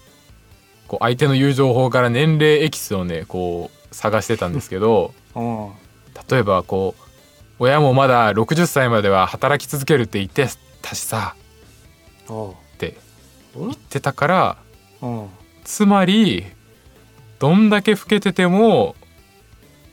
[0.86, 5.68] こう相手の言う情報から年齢エキスをねこう探してたんですけどうん。
[6.28, 7.02] 例えばこう
[7.58, 10.48] 親もまだ60歳までは働き続けるって言って
[10.82, 11.34] たしさ
[12.26, 12.96] って
[13.54, 13.68] うん。
[13.68, 14.56] 言ってたから
[15.02, 15.28] うん。
[15.64, 16.44] つまり
[17.38, 18.96] どんだけ老けてても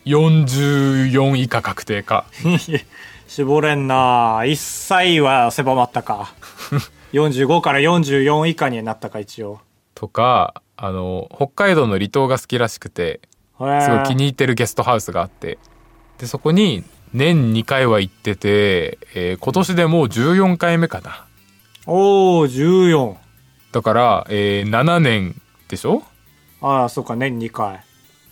[0.06, 2.26] 44以下確定か。
[3.26, 4.40] 絞れんな。
[4.42, 6.32] 1歳は狭まったか。
[7.12, 9.60] 45から44以下になったか一応。
[9.94, 13.20] とかあの北海道の離島が好きらしくて
[13.58, 15.58] すごい気に入ってるゲストハウスがあって。
[16.18, 21.24] でそこに年2回は行ってて、えー今年でもう14回目かな。
[21.86, 23.16] おお14
[23.72, 26.02] だから、えー7年でしょ？
[26.60, 27.82] ああそうか年2回。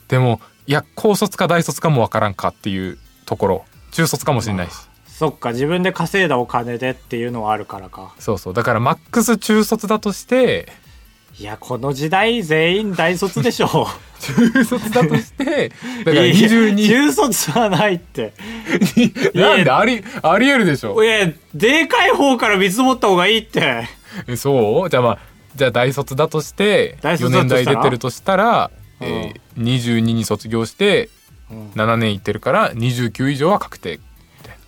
[0.09, 3.65] でもいや高卒か大卒かもわからんかっていうところ。
[3.93, 4.75] 中卒かもしれないし。
[5.07, 8.15] そっか自分で稼いだお金でっていうのはあるからか。
[8.19, 8.55] そうそう。
[8.55, 10.73] だからマックス中卒だとして
[11.39, 13.89] いやこの時代全員大卒でしょ
[14.21, 15.71] 中卒だとして
[16.05, 18.33] だからいや22中卒はないって。
[19.35, 19.71] なんで？
[19.71, 21.03] ありありえるでしょ。
[21.03, 23.87] いやでかい方から見積もった方がいいって。
[24.29, 24.91] えそう？
[24.91, 25.19] じゃあまあ
[25.57, 27.65] じゃあ大卒だとして4大卒だとしたら？
[27.65, 28.71] 年代出てるとしたら、
[29.01, 29.09] うん。
[29.09, 31.09] えー22に卒業して
[31.51, 31.71] うん。
[31.75, 33.99] 7年行ってるから29以上は確定。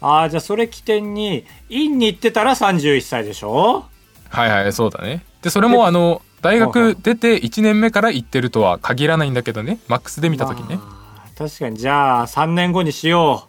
[0.01, 3.85] ああじゃあそれ起点に院に行ってたら31歳でしょ？
[4.29, 5.25] はいはいそうだね。
[5.43, 9.79] でそれもあの大学出て1年目から行ってるとは限らないんだけどね。
[9.89, 10.77] マックスで見た時ね。
[10.77, 10.83] ま
[11.25, 11.77] あ確かに。
[11.77, 13.47] じゃあ3年後にしよ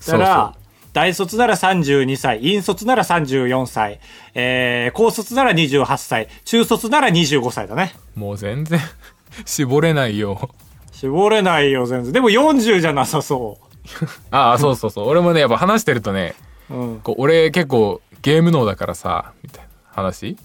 [0.00, 0.06] う。
[0.06, 0.54] だから
[0.92, 4.00] 大卒なら32歳院卒なら34歳、
[4.34, 6.28] えー、高卒なら28歳。
[6.44, 7.94] 中卒なら25歳だね。
[8.14, 8.80] もう全然
[9.44, 10.50] 絞れないよ。
[10.92, 12.12] 絞れないよ全然。
[12.12, 13.58] でも40じゃなさそ
[14.30, 15.08] ああそうそうそう。
[15.08, 16.34] 俺もねやっぱ話してるとね
[16.70, 17.00] ううん。
[17.00, 19.68] こう俺結構ゲーム脳だからさみたいな
[20.02, 20.36] 話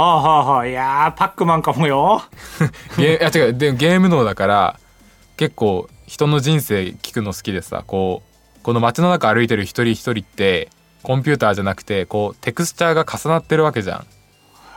[0.00, 2.22] はあはあはあいやーパックマンかもよ。
[2.98, 3.54] いや違う。
[3.54, 4.80] でゲーム脳だから
[5.36, 8.22] 結構人の人生聞くの好きでさこ
[8.58, 10.70] うこの街の中歩いてる一人一人って
[11.02, 14.06] コンピューターじゃなくてこうテクスチャーが重なってるわけじゃん。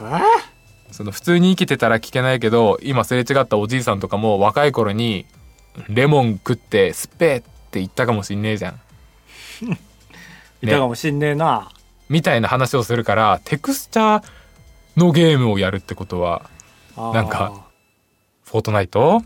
[0.01, 0.21] え
[0.91, 5.25] その普通に生きてたら聞けないけど今すれ違ったおじいさんとかも若い頃に
[5.89, 8.79] レモン食ってスッペーって言ったかもしんねえじゃん。
[10.61, 11.69] いたかもしんねえな、
[12.09, 14.23] みたいな話をするからテクスチャー
[14.97, 16.49] のゲームをやるってことは
[16.95, 17.65] なんか
[18.45, 19.23] フォートナイト？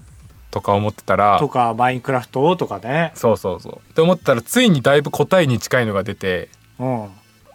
[0.50, 2.56] とか思ってたらとかマインクラフト？
[2.56, 3.12] とかね。
[3.16, 3.92] そうそうそう。
[3.92, 6.50] って思ったらついにだいぶ答えに近いのが出て
[6.80, 7.10] うん。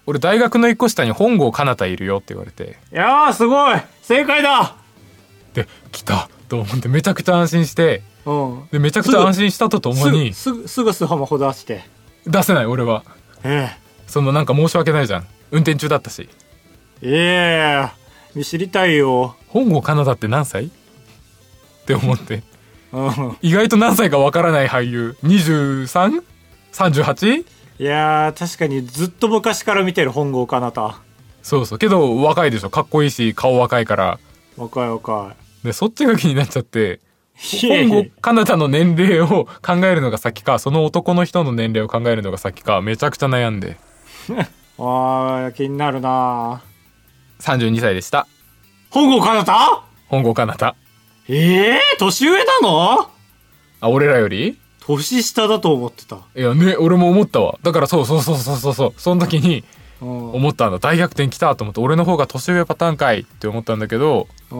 [0.05, 2.77] 俺大学の一個下に本郷奏太いるよって言われて。
[2.93, 3.81] いやーすごい。
[4.03, 4.77] 正解だ。
[5.55, 6.29] で来た。
[6.49, 8.03] と思ってめちゃくちゃ安心して。
[8.27, 8.69] うん。
[8.71, 11.85] でめちゃくちゃ安心したとともにすぐすぐスマホ出して。
[12.27, 13.05] 出せない俺は。
[13.43, 13.71] え
[14.07, 15.27] そのなんか申し訳ないじゃん。
[15.51, 16.29] 運転中だったし。
[17.01, 17.95] えいや
[18.41, 19.37] 知りたいよ。
[19.49, 20.67] 本郷奏太って何歳？
[20.67, 20.69] っ
[21.87, 22.43] て思って。
[22.93, 23.37] うん。
[23.43, 25.17] 意外と何歳かわからない俳優。
[25.23, 27.45] 23?38?
[27.79, 31.01] いやー確かにずっと昔から見てる本郷かなた。
[31.43, 31.79] そうそう。
[31.79, 32.71] けど若いでしょ。
[32.71, 34.19] かっこいいし顔若いから。
[34.57, 37.01] 若い若でそっちが気になっちゃって。
[37.63, 43.79] いいやいや本郷奏太の年齢を考えるのが先かその男の人の年齢を考えるのが先かめちゃくちゃ悩んで。
[44.79, 46.63] あー気になるな
[47.43, 48.27] 32歳でした。
[48.91, 49.83] 本郷かなた？
[50.09, 50.75] 本郷奏太
[51.29, 53.11] ええー、年上なの？
[53.81, 54.59] あ俺らより？
[54.81, 56.19] 年下だと思ってた。
[56.37, 57.59] いやね俺も思ったわ。
[57.63, 59.65] だからそうそうそうそうそうそうその時に
[60.01, 60.33] うん。
[60.33, 60.79] 思ったんだ。
[60.79, 64.59] 大逆転来たと思って俺の方が年上パターンかいって思ったんだけどうん。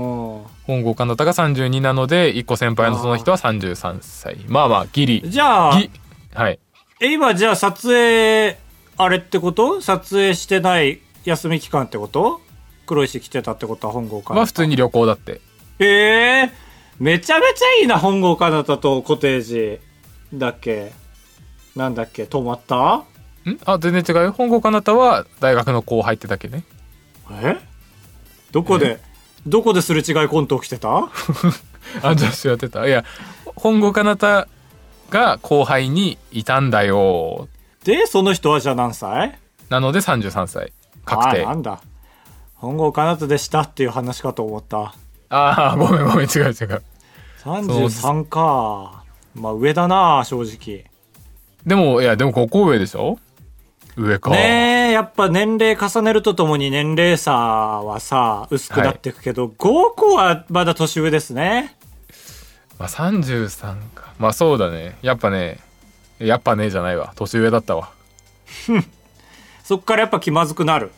[0.65, 5.23] 本郷奏太が32なので1個先輩のその人は33歳まあまあギリ。
[5.27, 5.91] じゃあギ
[6.35, 6.59] はい。
[7.01, 8.57] え今じゃあ撮影
[8.97, 9.81] あれってこと？
[9.81, 12.41] 撮影してない休み期間ってこと？
[12.93, 15.41] 黒石来てたってことは本郷かなまあ普通に旅行だって。
[15.79, 16.51] ええ。
[16.99, 19.81] めちゃめちゃいいな本郷かなたとコテージ
[20.35, 20.93] だっけ。
[21.75, 22.77] なんだっけ泊まった？
[22.77, 23.07] ん？
[23.65, 24.33] あ全然違うよ。
[24.33, 26.65] 本郷奏太は大学の後輩ってだけね。
[27.43, 27.57] え？
[28.51, 29.01] どこで？
[29.47, 31.09] どこですれ違いコント起きてた？
[32.03, 32.87] あ女子やってた。
[32.87, 33.07] いや
[33.57, 34.47] 本郷奏太
[35.09, 37.49] が後輩にいたんだよ。
[37.85, 39.39] でその人はじゃあ何歳？
[39.71, 40.73] なので33歳。
[41.07, 41.43] 確定。
[41.45, 41.81] あなんだ
[42.63, 44.95] 本郷かなたでしたっていう話かと思った。
[45.31, 46.83] ああごめんごめん違う違う。
[47.43, 49.03] 33か。
[49.35, 50.85] まあ上だな正直。
[51.67, 53.19] でもいやでもここ上でしょ？
[53.97, 59.55] 上か、ねえやっぱ年齢重ねるとともに年齢差はさ薄くなっていくけど、5
[59.97, 61.77] 個はまだ年上ですね。
[62.79, 64.13] まあ、33か。
[64.21, 64.97] まあそうだね。
[65.03, 65.59] やっぱね
[66.21, 67.13] やっぱねじゃないわ。
[67.17, 67.91] 年上だったわ。
[69.65, 70.93] そっからやっぱ気まずくなる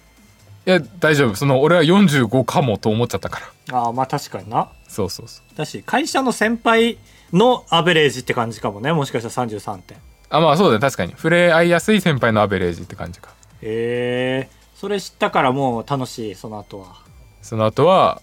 [0.67, 1.35] いや大丈夫。
[1.35, 3.79] その俺は45かもと思っちゃったから。
[3.79, 4.71] ああまあ確かにな。
[4.89, 5.57] そうそうそう。
[5.59, 6.99] だし会社の先輩
[7.33, 9.99] のアベレージって感じかもねもしかしたら33点。
[10.31, 11.13] あまあそうだね確かに。
[11.13, 13.31] 触れ合いやすい先輩のアベレージって感じか。
[13.61, 16.97] へえそれ知ったからもう楽しいその後は。
[17.43, 18.23] その後は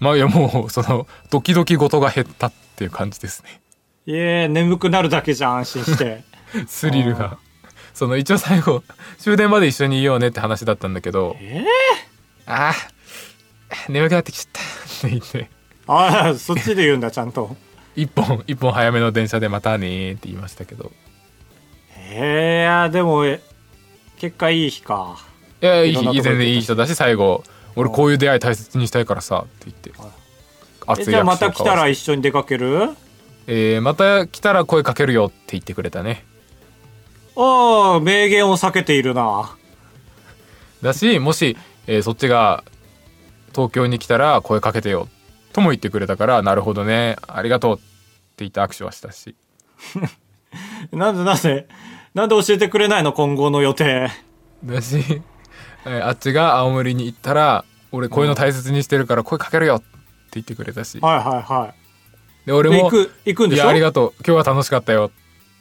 [0.00, 3.60] まあいやもうそのドキドキ事が減ったっていう感じですね。
[4.06, 6.24] いえ眠くなるだけじゃん安心して。
[6.68, 7.38] スリルが
[7.94, 8.82] その一応最後
[9.18, 11.36] 終電まで一緒にいようねって話だったんだけど。
[11.40, 11.64] え
[12.46, 12.74] ああ
[13.88, 14.60] 眠くなってきちゃった。
[14.60, 15.48] って言って。
[15.86, 17.56] ああそっちで言うんだちゃんと。
[17.96, 20.90] 一本一本早めの電車でまたねーって言いましたけど。
[21.96, 23.40] へえでもえ
[24.18, 25.16] 結果いい日か。
[25.62, 27.44] いやいいいろんなとこ全然いい人だし最後
[27.76, 29.92] 俺こういう出会い大切にしたいからさって言って。
[29.96, 30.24] え
[30.86, 32.90] 熱いじゃあまた来たら一緒に出かける？
[33.46, 36.24] えーまた来たら声かけるよって言ってくれたね
[37.36, 39.56] ああ名言を避けているな。
[40.82, 42.62] だしもし、えーそっちが
[43.54, 45.08] 東京に来たら声かけてよ
[45.52, 47.84] とも言ってくれたからなるほどねありがとうって
[48.38, 49.34] 言って握手はしたし。
[50.92, 51.66] なんでなんで？
[52.14, 53.12] なんで教えてくれないの？
[53.12, 54.10] 今後の予定。
[54.64, 55.22] だし、
[55.86, 59.86] えーあっちが青森に行ったら俺こういうの大切にしてるから声かけるよって
[60.34, 60.98] 言ってくれたし。
[61.00, 61.74] はいはいは
[62.44, 62.46] い。
[62.46, 63.62] で俺もで行く行くんでしょ？
[63.62, 64.12] いやありがとう。
[64.26, 65.14] 今日は楽しかったよって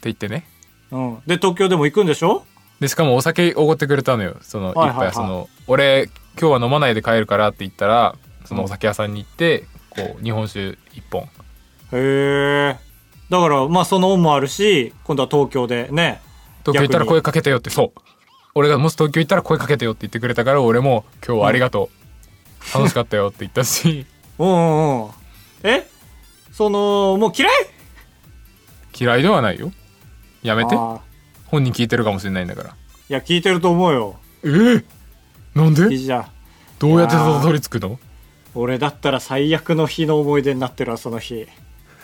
[0.04, 0.46] 言ってね
[0.94, 2.46] うん、で東京でも行くんでしょ？
[2.80, 4.38] でしかもお酒おごってくれたのよ。
[4.42, 5.08] その一はいはいはい。
[5.08, 5.14] 杯。
[5.14, 11.24] その俺今日は飲まないで帰るからって言ったらそのお酒屋さんに行ってこう日本酒一本。
[11.24, 11.28] へ
[11.94, 12.78] え
[13.30, 16.22] だからまあその恩もあるし今度は東京でね
[16.66, 18.00] 東京行ったら声かけてよってそう。
[18.56, 21.90] 俺がもし東京行ったら声かけてよって言ってくれたから俺も今日はありがと
[22.76, 24.06] う、楽しかったよって言ったし。
[24.38, 24.48] うん。
[24.48, 25.12] うんうん。
[25.64, 25.88] え？
[26.52, 27.52] そのもう嫌い？
[29.00, 29.72] 嫌いではないよ
[30.44, 30.76] やめて。
[30.76, 31.00] あー。
[31.46, 32.70] 本人聞いてるかもしれないんだから。
[32.70, 32.74] い
[33.10, 34.16] や聞いてると思うよ。
[34.44, 34.84] えー、
[35.56, 36.20] なんいいでじゃ。
[36.22, 36.26] ん
[36.80, 38.00] どうやってたどり着くの？
[38.56, 41.48] 俺だったら最悪の日の思い出になってるわその日。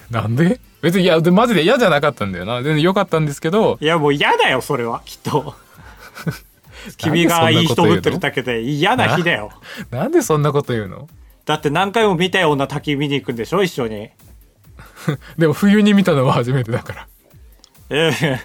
[0.10, 0.60] なんで？
[0.82, 2.62] 別にいやでマジで嫌じゃなかったんだよな。
[2.64, 3.78] 全然良かったんですけど。
[3.82, 5.02] いやもう嫌だよそれは。
[5.06, 5.56] きっと。
[6.98, 9.52] 君がいい人ぶってるだけで嫌な日だよ。
[9.92, 11.10] なんでそんなこと言うの？
[11.46, 14.10] だって何回も見たような滝見に行くんでしょ一緒に。
[15.38, 17.08] でも冬に見たのは初めてだから
[17.90, 18.40] え え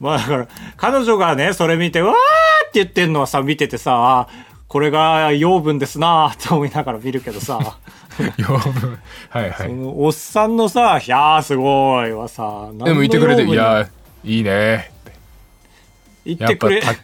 [0.00, 4.28] まあだから、彼女がね、それ見て、わーって言ってんのはさ、見ててさ、あ
[4.68, 7.78] これが養分ですなーって思いながら見るけどさ、
[8.36, 8.98] 養分。
[9.30, 9.68] はいはい。
[9.68, 13.88] そのおっさんのさ、いやーすごいはさ、でも言ってくれて「何の養分いや
[14.24, 14.90] いいね」
[16.26, 16.94] 言ってくれ、た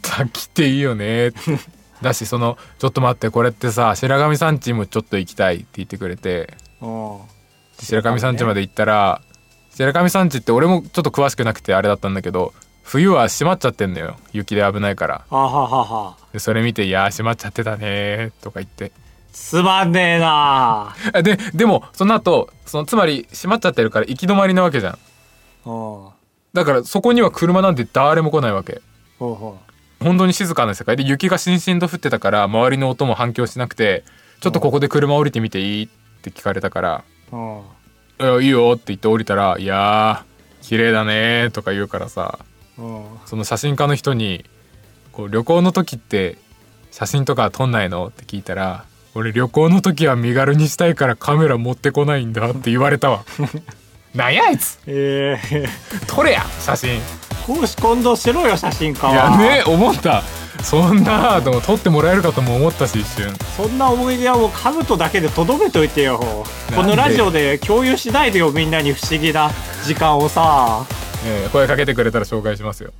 [0.00, 1.32] 滝っていいよね
[2.00, 6.54] だしその「ちょっと待ってこれってさ白神山地もちょっと行きたい」って言ってくれて。
[6.80, 7.18] うん。
[7.80, 9.20] 白神山地まで行ったら
[9.78, 16.16] 白神山地って俺もちょっと詳しくなくてあれだったんだけど冬は閉まっちゃってんのよ雪で危ないからはははは。
[16.32, 18.90] でそれ見て「いやー閉まっちゃってたね」とか言って
[19.32, 24.98] つまんねえなあででもその後そのつまり閉まっちゃってるから行き止まりなわけじゃん。
[26.54, 28.80] だからそこには車なんて誰も来ないわけ
[29.18, 29.58] ほうほ
[30.00, 34.04] 本当に静かな世界で雪がしんしんと降ってたから周りの音も反響しなくて
[34.40, 35.88] ちょっとここで車降りてみていいっ
[36.22, 37.36] て聞かれたからう。
[37.36, 37.62] うん。
[38.20, 42.38] 「いやいいよ」って言って降りたら「いやー綺麗だね」とか言うからさ
[42.78, 43.04] うん。
[43.26, 44.44] その写真家の人に
[45.12, 46.36] こう「旅行の時って
[46.90, 53.24] 写真とか撮んないの?」って聞いたら「俺旅行の時は身軽にしたいからカメラ持ってこないんだ」って言われたわ
[54.14, 55.64] なんやあいつええ
[56.06, 57.00] 撮れや写真
[57.54, 59.14] い講師今度しろよ、写真家は。
[59.14, 60.22] やね思った
[60.62, 66.18] そんなでも撮ってもらえるかとも思ったし一瞬そんな思い出はもう兜だけでとどめといてよ。
[66.74, 69.50] このラジオで共有しないでよ、みんなに不思議な
[69.84, 70.84] 時間をさ。
[71.24, 72.92] えー声かけてくれたら紹介しますよ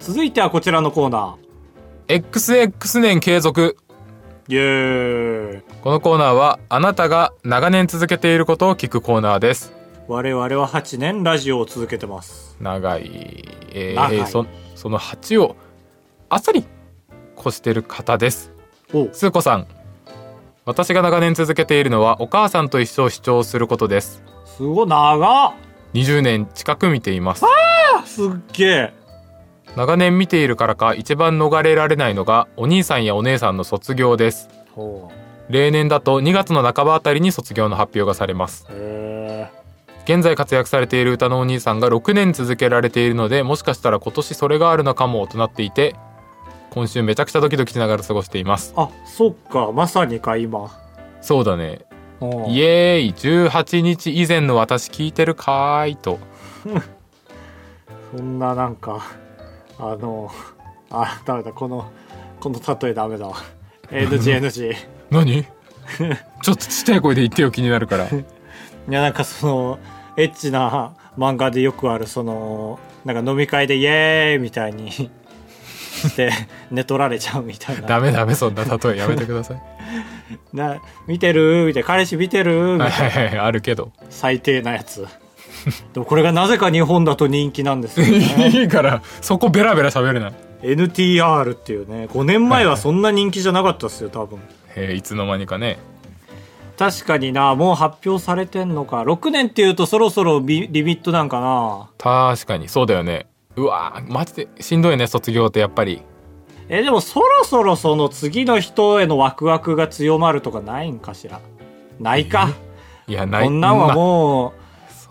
[0.00, 1.36] 続いてはこちらのコーナ
[2.08, 4.52] XX 年継続ー。
[4.52, 5.62] イエーイ。
[5.82, 9.72] このコーナーはあなたが長年続けていることを聞くコーナーです
[10.06, 12.56] 我々は8年ラジオを続けてます。
[12.60, 14.26] 長い,、えー長い。
[14.26, 15.56] そその8を
[16.28, 16.64] あっさり
[17.38, 18.52] 越してる方です。
[18.92, 19.66] おスーコさん。
[20.66, 24.22] 私が長年続けているのはお母さんと一緒を主張することです。
[24.44, 25.52] すごい長っ。
[25.94, 27.44] 20年近く見ています。
[27.44, 28.92] あすっげえ。
[29.76, 34.50] 長年見ているからか一番逃れられないのがお兄さんやお姉さんの卒業です。
[34.72, 35.10] ほ
[35.48, 38.66] 例年だと2月の半ばあたりに卒業の発表がされます。
[38.70, 38.72] う。
[38.72, 39.13] へ
[40.04, 45.96] 現在活躍されている歌のお兄さんが6年続けられているのでもしかしたら今年それがあるのかもとなっていて
[46.74, 48.74] 今週めちゃくちゃドキドキしながら過ごしています。
[48.74, 49.70] ーあ、そっか。
[49.70, 50.76] まさにか、今。
[51.20, 51.82] そうだね。
[52.20, 52.26] う。
[52.26, 53.14] んイエーイ。
[53.14, 56.18] 18日以前の私聞いてるかーいと。
[58.16, 59.06] そんななんか、
[59.78, 60.32] あの
[60.90, 61.52] あダメだ。
[61.52, 61.92] この
[62.40, 63.36] この例えダメだわ。
[63.90, 64.76] NGNG い
[65.10, 65.44] 何？
[66.42, 68.08] ちょっとちっちゃい声で言ってよ気になるから。
[68.90, 69.78] やなんかその
[70.16, 76.30] エッチな漫画でよくあるそのなんか飲み会でイエーイみたいにして
[76.70, 77.86] 寝取られちゃうみたいな。
[77.86, 79.62] ダメダメそんな例えやめてください。
[80.52, 81.66] な見てる？
[81.66, 81.86] みたいな。
[81.86, 82.74] 彼氏見てる？
[82.74, 83.10] みたはいいな。
[83.10, 83.92] はいはいあるけど。
[84.10, 85.06] 最低なやつ。
[85.94, 88.48] でもこれがなぜか日本だと人気なんですよね。
[88.54, 90.32] いいからそこベラベラ喋るな。
[90.62, 94.38] NTR っていうね5年前はそんな人気じゃなかったですよ多分。
[94.76, 95.78] えーいつの間にかね
[96.78, 99.02] 確かになもう発表されてんのか。
[99.02, 101.90] 6年っていうとそろそろビリミットなんかな。
[101.98, 103.26] 確かにそうだよね。
[103.56, 106.02] うわーマジでしんどいね卒業ってやっぱり。
[106.68, 111.40] えでもそろそろその次の人へのワクワクが強まるとかないんかしら？
[112.00, 112.48] ないか。
[113.06, 113.44] いやない。
[113.44, 114.52] こんなんはもう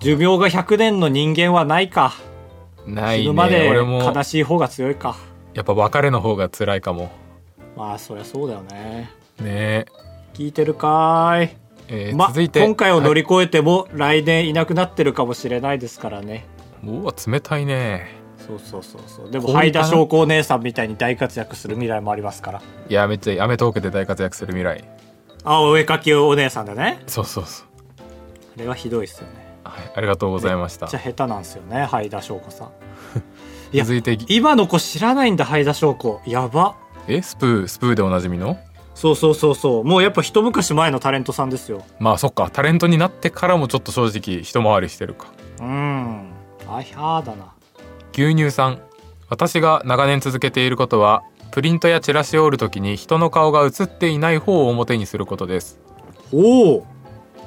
[0.04, 2.14] 寿命が100年の人間はないか。
[2.86, 3.24] ないね。
[3.24, 5.16] 死ぬまで悲しい方が強いか。
[5.54, 7.10] やっぱ別れの方が辛いかも。
[7.78, 9.10] まあそりゃそうだよね。
[9.40, 9.86] ね
[10.34, 11.50] 聞いてるかーい。
[11.88, 12.62] えーま続いて。
[12.62, 16.46] 今回を乗りは越えても来年いなくなってるかもしれないですからね。
[16.84, 18.22] いうわ冷たいね。
[18.38, 19.32] そうそうそうそう。
[19.32, 22.62] でも灰田翔子お姉さんみたいに大活躍する未来もありますから。
[22.90, 24.84] いやめっちゃアメトークで大活躍する未来。
[25.44, 27.02] あお絵描きお姉さんだね。
[27.08, 27.68] そうそうそう。
[28.58, 29.44] あれはひどいっすよね。
[29.64, 30.88] はいありがとうございました。
[30.88, 32.68] めっちゃ下手なんですよね灰田翔子さん。
[33.72, 34.18] いや続いて。
[34.28, 36.76] 今の子知らないんだ灰田翔子やば。
[37.08, 38.58] えスプースプーでおなじみの？
[39.04, 39.84] そうそうそうそう。
[39.84, 41.84] もうやっぱ一昔前のタレントさんですよ。
[42.00, 42.50] まあそっか。
[42.50, 45.28] タレントになってからもちょっと正直一回りしてるか。
[45.60, 46.32] うん。
[46.70, 47.52] あひゃーだな。
[48.14, 48.80] 牛乳さん。
[49.28, 55.82] 私が長年続けていることはプリントやチラシを折るときに人の顔が映っていない方を表にすることです。
[56.32, 56.88] おお。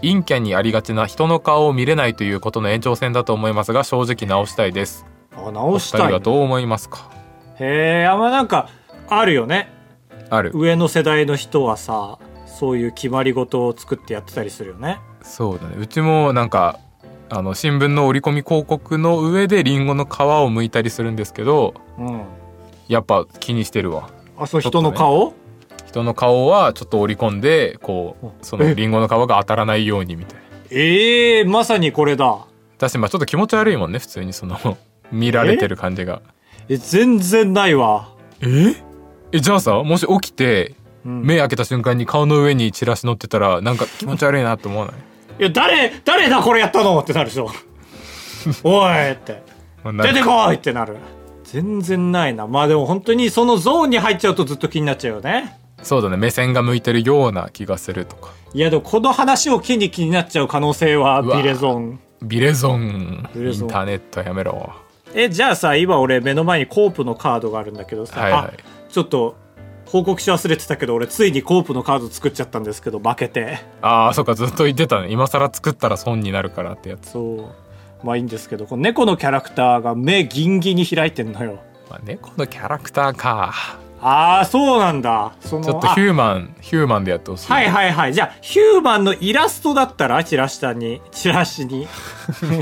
[0.02, 5.06] 陰キャにありがちな人の顔を見れないということの延長線だと思いますが正直直したいです。
[5.34, 6.00] あお二直したい。
[6.02, 7.08] 人はどう思いますか？
[7.58, 8.68] へえあんまなんか
[9.08, 9.72] あるよね
[10.30, 10.50] ある。
[10.54, 14.98] 上の世代の人はさそういう決まり事を作ってやってたりするよね。
[15.22, 15.76] そうだね。
[15.78, 16.78] うちもなんか
[17.28, 22.22] あの新聞の折り込み広告の上でリンゴの皮を剥いたりするんですけどうん。
[22.88, 24.10] やっぱ気にしてるわ。
[24.38, 25.34] あそうね人の顔、
[25.86, 28.74] 人の顔はちょっと折り込んでこうそのえ？
[28.74, 30.42] リンゴの皮が当たらないようにみたいな。
[30.70, 32.46] ええまさにこれだ。
[32.78, 34.58] だしまあちょっと気持ち悪いもんね普通にその
[35.10, 36.22] 見られてる感じが。
[36.68, 38.08] え全然ないわ。
[38.40, 38.85] え？
[39.36, 41.22] えじゃあさもし起きてうん。
[41.24, 44.94] 目開けた瞬間に顔の上にチラシ乗ってたらなんか気持ち悪いなって思わない？
[45.38, 47.50] いや誰誰だこれやったのってなるでしょ。
[48.64, 49.42] おいって。
[50.02, 50.96] 出てこいってなる。
[51.44, 52.46] 全然ないな。
[52.46, 55.58] まあでも本当にそのゾーンに入っちゃうとずっと気になっちゃうよね。
[55.82, 56.16] そうだね。
[56.16, 58.30] 目線が向いてるような気がするとか。
[58.54, 62.00] いやでもこの話を機に気になっちゃう可能性はビレゾン。
[62.22, 63.28] ビレゾン。
[63.34, 64.72] インターネットやめろ。
[65.14, 68.42] えじゃあさ今俺目の前にコープのカードがあるんだけどさ、はいはい。
[68.42, 68.50] あ
[68.96, 69.36] ちょっと
[69.84, 73.58] 報告し忘れてたけど俺ついにコープのカード作っちゃったんですけど負けて。
[73.82, 75.08] ああそっかずっと言ってたね。
[75.10, 77.52] 今更作ったら損になるからってやつ、そ
[78.00, 78.06] う。
[78.06, 81.58] まあいいんですけどこの猫のキャラクターが目ギンギンに開いてんのよ。
[81.90, 83.52] まあ、猫のキャラクターか。
[84.00, 85.34] ああそうなんだ。
[85.40, 88.14] そのちょっとヒューマンヒューマンでやってほしい、あはいはいはい。
[88.14, 91.86] じゃあヒューマンのイラストだったらチラシにチラシに。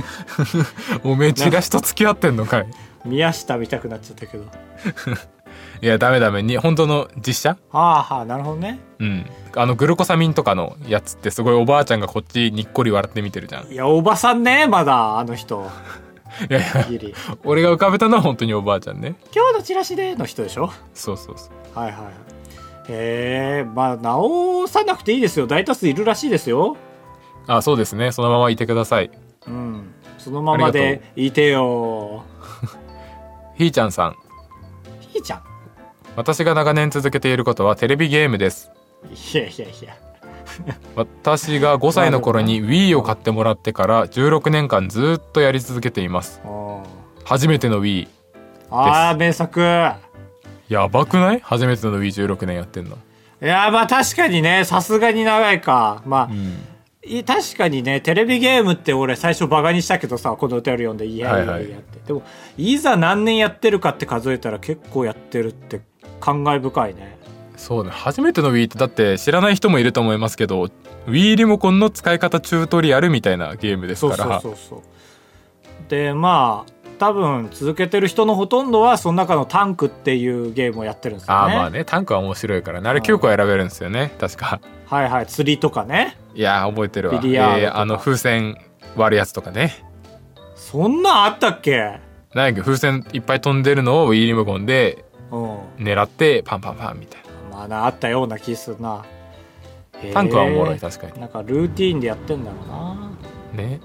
[1.04, 2.66] おめえチラシと付き合ってんのかい。
[3.06, 4.44] 宮下見たくなっちゃったけど
[5.84, 6.42] いやダメダメ。
[6.42, 7.58] に本当の実写？
[7.70, 8.80] はあはあなるほどね。
[9.00, 9.26] うん。
[9.54, 13.66] あのグルコサミンとかのやつってすごいおばあちゃんがこっちにっこり笑って見てるじゃん。
[13.66, 15.70] いいやおばさんねまだあの人。
[16.48, 19.16] やいやギリ俺が浮かべたのは本当におばあちゃんね。
[19.34, 20.70] 今日のチラシでの人でしょ？
[20.94, 21.78] そうそうそう。
[21.78, 22.04] はいはい。
[22.88, 25.46] へえまあ直さなくていいですよ。
[25.46, 26.78] 大多数いるらしいですよ。
[27.46, 28.10] あそうですね。
[28.10, 29.10] そのままいてください。
[29.46, 29.92] うん。
[30.16, 32.24] そのままでいてよ。
[33.58, 34.16] ひーちゃんさん。
[35.12, 35.53] ひーちゃん
[36.16, 38.70] 私が長年続けていることはテレビゲームです。
[39.34, 39.96] いやいやいや。
[40.94, 46.40] 私が5歳の頃に Wii を買ってもらってから16年間ずっとやり続けています。
[46.44, 46.82] うん
[47.24, 48.06] 初めての Wii
[48.70, 49.60] ああ名作。
[50.68, 51.40] やばくない？
[51.40, 52.96] 初めての Wii16 年やってんの。
[53.42, 56.02] いやまあ確かにねさすがに長いか。
[56.06, 56.54] まあ、うん。
[57.06, 61.72] い確かにねテレビゲームって俺最初バカにしたけどさこの歌より読んでいやいやいやはいはい。
[61.72, 62.22] って、でも
[62.56, 65.80] いざ何年やってるかって数えたら結構やってるって
[66.24, 67.18] 感慨深いね。
[67.56, 67.90] そうね。
[67.90, 70.68] 初めての Wii ってだって知らない人もいると思いますけど
[71.06, 74.40] Wii リモコンの使い方チュートリアルみたいなゲームですから。
[74.40, 74.80] そうそうそう
[75.88, 81.40] でまあ多分続けてる人のほとんどはその中のタンクっていうゲームをやってるんですよね。
[81.40, 81.84] ああまあね。
[81.84, 82.80] タンクは面白いから。
[82.80, 84.12] ねあれ9個選べるんですよね。
[84.18, 84.60] 確か。
[84.86, 85.26] はいはい。
[85.26, 86.16] 釣りとかね。
[86.34, 87.20] いやー覚えてるわ。
[87.20, 88.56] ビリヤードえーあの風船
[88.96, 89.84] 割るやつとかね。
[90.56, 91.98] そんなんあったっけ？
[92.32, 95.13] なんや風船いっぱい飛んでるのをウィーリムゴンでうん
[95.78, 97.20] 狙ってパンパンパンみたい
[97.50, 99.04] まあなあったような気するな。
[100.12, 101.20] タンクはおもろい確かに。
[101.20, 103.12] なんかルーティーンでやってんだろうな。
[103.54, 103.80] ね。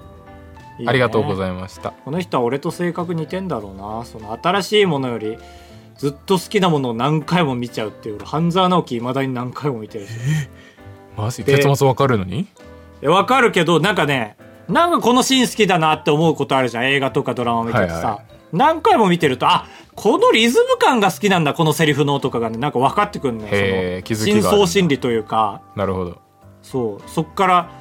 [0.80, 0.90] いいね。
[0.90, 1.92] ありがとうございました。
[1.92, 4.04] この人は俺と性格似てんだろうな。
[4.06, 5.38] その新しいものより
[5.98, 10.12] ずっと好きなものを何回も見ちゃうっていう俺半沢直樹いまだに何回も見てるし。
[11.16, 11.44] マジ？
[11.44, 12.48] で結末わかるのに？
[13.02, 14.36] えわかるけどなんかね
[14.68, 16.86] なんかこのシーン好きだなって思うことあるじゃん。
[16.86, 18.22] 映画とかドラマ見ててさ、はいは
[18.52, 25.62] 何回も見てるとあこのリズム感が好きなんだこのセリフのとかがねなんか分かってくるねその深層心理というか。
[25.76, 26.22] なるほど。
[26.62, 27.10] そう。
[27.10, 27.72] そっから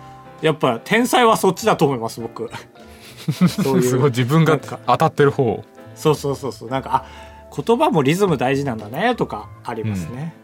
[0.43, 2.51] やっぱ天才はそっちだと思います僕。
[3.49, 5.62] そういうすごい自分が当たってる方。
[5.95, 6.71] そうそうそうそう。
[6.71, 7.07] なんかあ
[7.55, 10.35] 言葉もリズム大事なんだねとかありますね、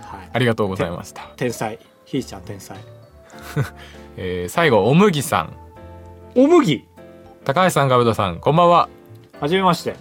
[0.00, 0.28] はい。
[0.32, 1.78] ありがとうございました、天才。
[2.04, 2.76] ひーちゃん天才。
[4.16, 5.52] えー最後お麦さん。
[6.36, 6.86] お麦
[7.44, 8.88] 高橋さんガブドさんこんばんは
[9.40, 9.96] はじめまして。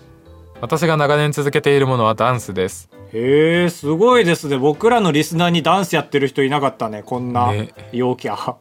[0.62, 2.90] 私が長年続けているものはダンスです。
[3.12, 4.58] へえすごいですね。
[4.58, 7.04] 僕らのリスナーにダンスやってる人いなかったね。
[7.04, 7.74] こんなね。
[7.92, 8.56] 陽気あ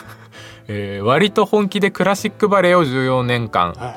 [0.68, 3.72] えー割と本気でクラシックバレエを14年間。
[3.74, 3.96] はい。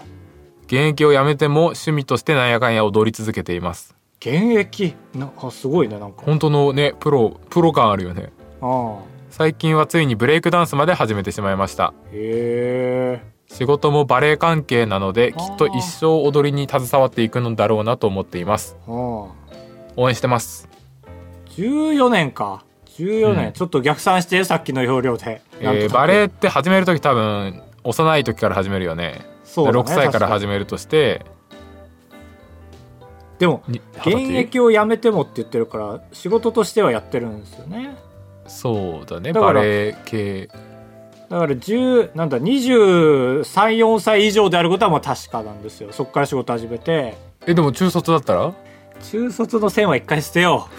[0.65, 3.95] 現役を辞めても趣味としてなんやかんや踊り続けています。
[4.19, 4.95] 現役？
[5.15, 6.23] なあすごいねなんか。
[6.25, 8.33] 本当のねプロプロ感あるよね。
[8.61, 9.17] ああ。
[9.29, 11.93] 最近はついにブレイクダンスまで始めてしまいました。
[12.11, 18.77] へえ仕事もバレエ関係なのできっと一生踊りに携わっていくのだろうなと思っています。
[18.87, 19.29] 応
[20.09, 20.69] 援してます、
[21.55, 22.63] 14年か。
[22.97, 23.53] 14年、うん。
[23.53, 29.25] ちょっと逆算してさっきの要領で、えーバレエって始める時多分幼い時から始めるよね。
[29.43, 31.25] そうだね6歳から始めるとして。
[33.39, 37.95] でもに現役を辞めてもって言ってるから仕事としてはやってるんですよね。
[38.47, 39.31] そうだね。
[39.31, 40.49] バレエ系
[41.29, 45.91] だから10なんだ234歳以上であることはもう確かなんですよ。
[45.91, 47.17] そこから仕事始めて。
[47.45, 48.53] えでも中卒だったら？
[49.11, 50.69] 中卒の線は一回捨てよ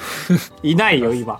[0.62, 0.66] う。
[0.66, 1.38] いないよ今、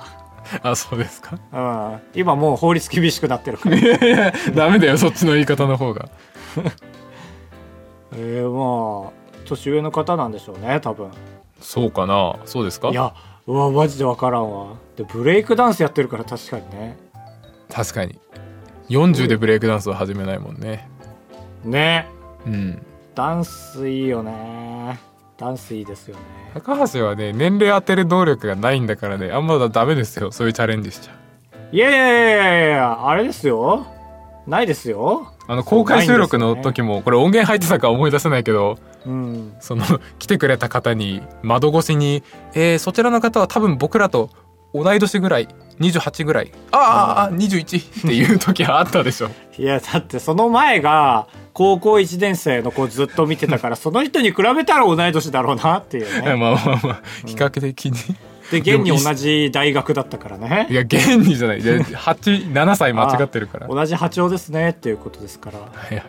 [0.62, 1.38] あそうですか。
[1.52, 1.58] う
[1.96, 3.76] ん、今もう法律厳しくなってるから。
[3.76, 6.08] いやいやダメだよそっちの言い方の方が。
[8.12, 9.12] えー、まあ
[9.46, 11.10] 年上の方なんでしょうね多分。
[11.60, 12.36] そうかな？
[12.44, 12.88] そうですか？
[12.90, 13.14] いや
[13.46, 14.74] うわマジで分からんわ。
[14.96, 16.98] でブレイクダンスやってるから確かにね。
[17.72, 18.18] 確かに
[18.88, 20.88] 40でブレイクダンスを始めないもんね。
[21.64, 22.08] ね。
[22.46, 22.82] うん。
[23.14, 24.98] ダンスいいよね。
[25.36, 26.22] ダンスいいですよね。
[26.54, 30.32] 高橋はね年齢当てる能力がないんだからねあんまだダメですよ。
[30.32, 31.12] そういうチャレンジしちゃ
[31.70, 33.86] いやいやいやいやいやあれですよ。
[34.46, 35.32] ないですよ。
[35.46, 39.52] あの公開収録の時もこれ音源入ってたか思い出せないけどうん。
[39.60, 39.84] その
[40.18, 42.22] 来てくれた方に窓越しに
[42.54, 44.30] 「えーそちらの方は多分僕らと
[44.74, 45.48] 同い年ぐらい
[45.80, 46.52] 28ぐらい。
[46.72, 49.30] あああ21」 っていう時はあったでしょ。
[49.58, 57.92] いやだってその前が高校1年生の子ずっと見てたから その人に比べたら同い年だろうなっていうまあね まあまあ比較的に、
[58.50, 60.66] で現に同じ大学だったからね。
[60.70, 61.62] いや現にじゃない。
[61.62, 63.68] で87歳間違ってるから。
[63.68, 65.58] は同じ波長ですねっていうことですから。
[65.58, 66.02] いはい。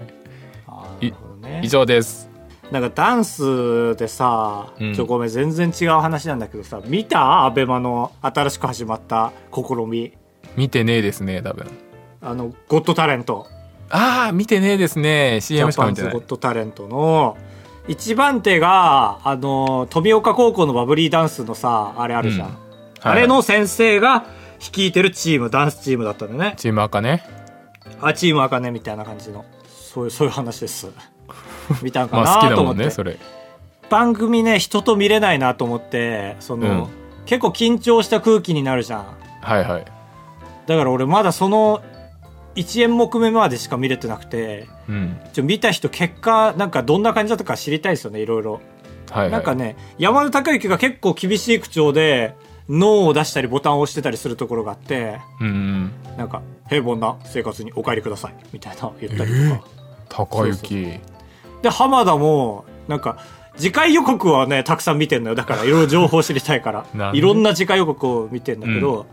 [0.68, 1.62] あーなるほどね。
[1.64, 2.30] 以上です
[2.72, 4.94] なんかダンスでさ、うん。
[4.94, 7.46] ちょごめん全然違う話なんだけどさ見た？
[7.46, 10.14] アベマの新しく始まった試み。
[10.56, 11.68] 見てねえですね多分。
[12.22, 13.48] あのゴッドタレント。
[13.90, 15.40] ああ見てねえですね。
[15.42, 17.38] CM しかパンズゴッ見てないドタレントの
[17.88, 22.56] 一番手があの富岡高校のバブリーダンスのさあれあるじゃん、うん。
[23.02, 24.26] あれの先生が
[24.60, 26.54] 率いてるチームダンスチームだったんだよね。
[26.58, 27.24] チーム赤ね。
[28.00, 29.44] あチームあかねみたいな感じの。
[29.66, 30.92] そういうそういう話です
[31.82, 33.18] 見たんかなと思って、んねそれ。
[33.90, 36.88] 番組ね人と見れないなと思ってその、うん。
[37.26, 39.06] 結構緊張した空気になるじゃん。
[39.42, 39.86] はいはい。
[40.68, 41.82] だから俺まだその
[42.56, 45.18] 1演目目までしか見れてなくてうん。
[45.34, 48.62] ちょ見た人結果なんかどんな感じだったか知りたいですよねいろいろ。
[49.12, 49.32] はいはい。
[49.32, 52.36] なんかね山田孝之が結構厳しい口調で
[52.68, 55.92] 脳を出したりボタンを押してたりするところがあってうんうん。
[56.18, 59.68] なんか平凡な生活にお帰りくださいみたいな言ったりとか、
[60.10, 61.00] 高雪
[61.62, 63.18] で浜田もなんか
[63.58, 65.36] 次回予告はねたくさん見てんのよ。
[65.36, 66.86] だからいろいろ情報知りたいから。
[67.14, 69.06] いろんな次回予告を見てんだけど、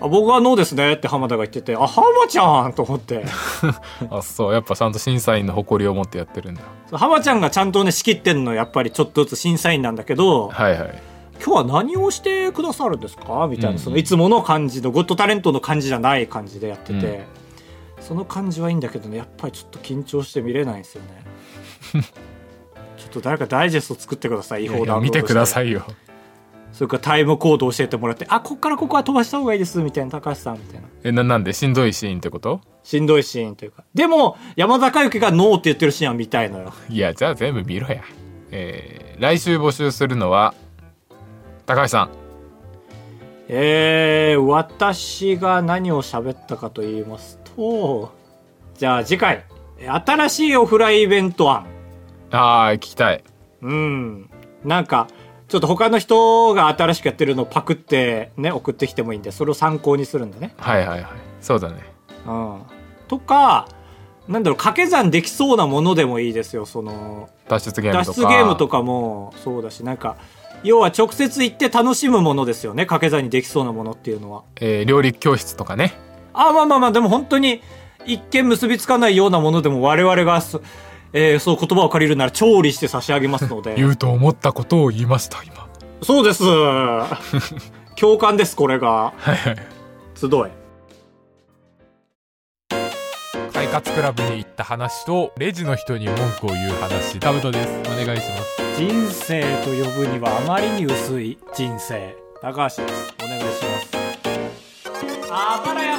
[0.00, 0.94] あ僕はノーですね？
[0.94, 3.24] って浜田が言っててあ浜ちゃんと思って。
[4.10, 4.52] あそう。
[4.52, 6.62] やっぱちゃんと審査員の誇りを持ってやってるんだ。
[6.92, 11.02] 浜ちゃんがちゃんとね仕切ってんのやっぱりちょっとずつ審査員なんだけどはいはい。
[11.44, 13.46] 今日は何をしてくださるんですか？
[13.48, 13.78] みたいな、うん。
[13.78, 17.22] そのいつもの感じのゴッドタレントの感じじゃない感じでやってて、うん。
[18.00, 21.22] その感じはいいんだけどねやっぱりちょっと緊張して見れないんですよね
[21.92, 25.84] ちょっと誰かダイジェスト作ってください違法ダウンロードや見てくださいいよ。
[26.72, 30.86] それからタイムコード教えてもらってあこっからここは飛ばした方がいいですみたいな高橋さんみたいな。
[31.02, 31.52] えななんで？
[31.52, 32.60] しんどいシーンってこと？
[32.84, 33.84] しんどいシーンというか。
[33.94, 36.72] でも山田孝之がノーって言ってるシーンは見たいのよ。
[36.88, 38.02] いやじゃあ全部見ろや。
[38.52, 40.54] えー来週募集するのは
[41.66, 42.10] 高橋さん。
[43.48, 48.12] えー、私が何を喋ったかと言いますと、
[48.78, 49.44] じゃあ次回、
[49.86, 51.66] 新しいオフラインイベント案。
[52.30, 53.24] ああ聞きたい
[53.62, 54.30] うん。
[54.64, 55.08] なんか、
[55.48, 60.54] ちょっと他の人が新しくやってるのをパクってね、送ってきてもいいんで、それを参考にするんだね。
[60.58, 61.10] はいはいはい
[61.40, 61.82] そうだね
[62.26, 62.62] うん。
[63.08, 63.66] とか、
[64.28, 70.16] なんだろう、掛け算できそうなものでもいいですよ、その、脱出ゲームとか脱出ゲームとかもそうだし、なんか、
[70.62, 74.42] 要は直接行って楽しむものですよね、掛け算にできそうなものっていうのは。
[74.60, 75.94] えー料理教室とかね
[76.32, 77.62] あ、まあまあまあ、でも本当に、
[78.06, 80.62] 一見結びつかないようなものでも我々がそ、
[81.12, 83.74] えーそう言葉を借りるなら調理して差し上げますので。
[83.76, 85.68] 言うと思ったことを言いました今
[86.02, 86.44] そうです。
[87.96, 88.88] 共感です、これが。
[88.88, 89.56] はいはい
[90.14, 90.60] 集え。
[93.52, 102.16] 快活クラブに行った話とレジの人に文句を言う話タブトですお願いします人生と呼ぶにはあまりに薄い人生。
[102.40, 103.14] 高橋です。
[103.22, 103.99] お願いします。
[105.32, 105.98] あばらや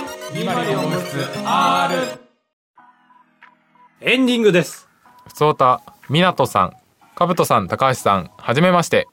[4.02, 4.90] エンディングです。
[5.26, 6.74] ふつおたみなとさん
[7.16, 9.08] かぶとさん高橋さんはじめまして。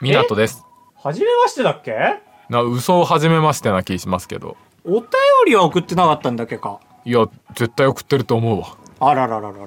[0.00, 0.64] みなとです。
[0.94, 2.20] はじめましてだっけ？
[2.48, 4.56] な嘘をはじめましてな気しますけど。
[4.84, 5.08] お便
[5.46, 6.78] りは送ってなかったんだっけか？
[7.04, 8.76] いや絶対送ってると思うわ。
[9.00, 9.66] あららららら。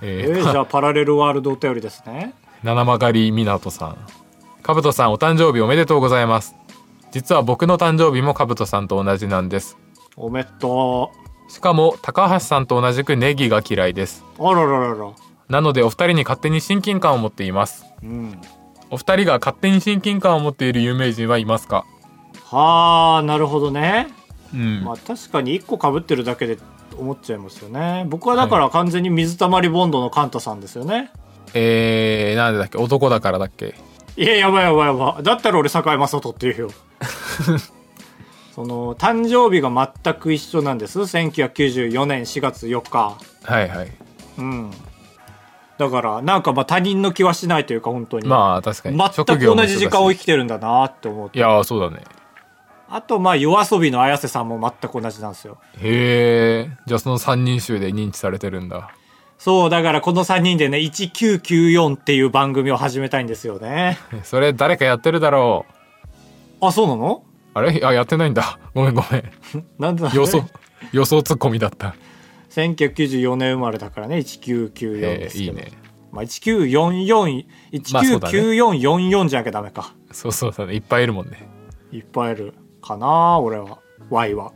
[0.00, 2.32] ええーー、じゃあパラレルワールドお便りですね。
[2.64, 3.96] 七曲りみなとさん。
[4.62, 6.54] かぶとさんお誕生日おめでとうございます
[7.12, 9.76] 実は僕の誕生日もかぶとさんと同じなんです
[10.16, 11.12] おめっと
[11.48, 14.48] しかも高橋さんと同じくネギが嫌いですう。
[14.48, 15.10] あらららら。
[15.48, 18.40] なのでお二人に勝手に親近感を持っていますうん。
[18.90, 21.84] お二人が勝手に親近感を持っている有名人はいますか？
[22.44, 24.08] はあ、なるほどね。
[24.52, 26.58] うん、まあ確かに1個被ってるだけで
[26.98, 28.04] 思っちゃいますよね。
[28.08, 31.10] 僕はだから完全に水溜りボンドのカンタさんですよね。
[31.54, 32.76] えー、なんでだっけ？
[32.78, 33.74] 男だからだっけ？
[34.16, 35.22] いや、やばいやばいやばい。
[35.22, 36.70] だったら俺、坂井正人っていうよ。
[38.54, 39.70] その、誕生日が
[40.04, 41.00] 全く一緒なんです。
[41.00, 43.16] 1994年4月4日。
[43.44, 43.90] はいはい
[44.38, 44.70] うん。
[45.78, 48.28] だから、なんかまあ他人の気はしないというか、本当に。
[48.28, 51.38] まあ確かに全く同じ時間を生ききてるんだなって思って。
[51.38, 52.04] いやーそうだね
[52.94, 55.56] あと、まあ、夜遊びの綾瀬さんも全く同じなんですよ。
[55.78, 58.90] へえじゃあその三人衆で認知されてるんだ
[59.44, 63.98] そう、だからこの3人でね、1994っていう番組を始めたいんですよね。
[64.22, 65.66] それ誰かやってるだろ
[66.60, 67.24] うあ、そうなの？
[67.54, 67.80] あれ？
[67.84, 69.24] あやってないんだごめんごめん
[69.80, 70.44] なんでだ予想
[70.92, 71.96] 予想ツッコミだった
[72.50, 75.52] 1994年生まれだからね、1994えですけど。
[75.52, 75.72] ーいいね
[76.12, 77.44] まあ、1944、
[77.92, 79.92] まあそうだね199444じゃなきゃダメか。
[80.12, 81.48] そうそうだねいっぱいいるもんね
[81.90, 83.78] いっぱいいるかな俺は。
[84.10, 84.52] Y は。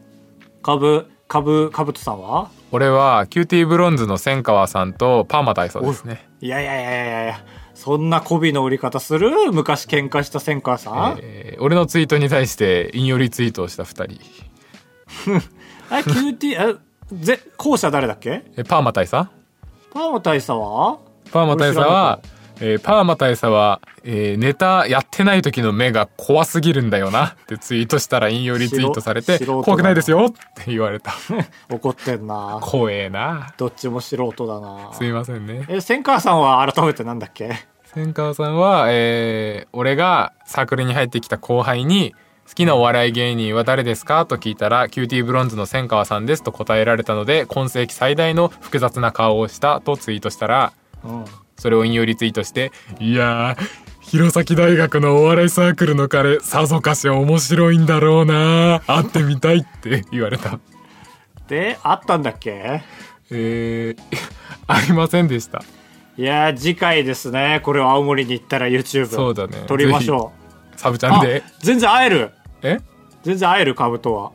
[0.62, 2.50] 株、株、株とさんは？
[2.72, 6.28] 俺はキューティーブロンズの千川さんとパーマ大佐ですね。
[6.40, 9.30] いやいやいやいやいや、そんな媚びの売り方する？
[9.52, 14.20] 昔喧嘩した千川さん、えー俺のツイートに対して引用リツイートをした二人。
[15.90, 16.76] あれ、QT、
[17.12, 18.44] え、ぜ、後者誰だっけ？
[18.56, 19.28] えパーマ大佐？
[19.92, 20.98] パーマ大佐は？
[21.32, 22.20] パーマ大佐は、
[22.60, 31.12] えーパーマ大佐は、えーネタやってない時の目が怖すぎるんだよなってツイートしたら引用リツイートされて怖くないですよって言われた
[31.70, 32.58] 怒ってんな。
[32.62, 34.92] 怖えなどっちも素人だな。
[34.94, 37.50] すいませんねえ、千川さんは改めてなんだっけ？
[37.94, 42.14] 千川さんは、えー俺がサークルに入ってきた後輩に
[42.48, 44.24] 好きなお笑い芸人は誰ですか？
[44.24, 50.72] と聞いたら、キューティーブロンズの千川さんですと答えられたので、今世紀最大の複雑な顔をしたとツイートしたら、
[51.04, 51.24] うん。
[51.56, 53.66] それを引用リツイートして、いやー、
[54.00, 60.60] 弘前大学のお笑いサークルの彼、さぞかし面白いんだろうな会ってみたいって言われた。
[61.48, 62.82] で、あったんだっけ？
[63.30, 63.98] えー、
[64.68, 65.62] ありませんでした。
[66.16, 67.60] いやー、次回ですね。
[67.62, 69.06] これを青森に行ったら YouTube。
[69.06, 70.32] そうだね撮りましょ
[70.76, 71.10] サブちう。
[71.12, 71.42] ゃんで。
[71.60, 72.30] 全然会える？
[72.62, 72.78] え？
[73.22, 74.32] 全然会える、カブトは。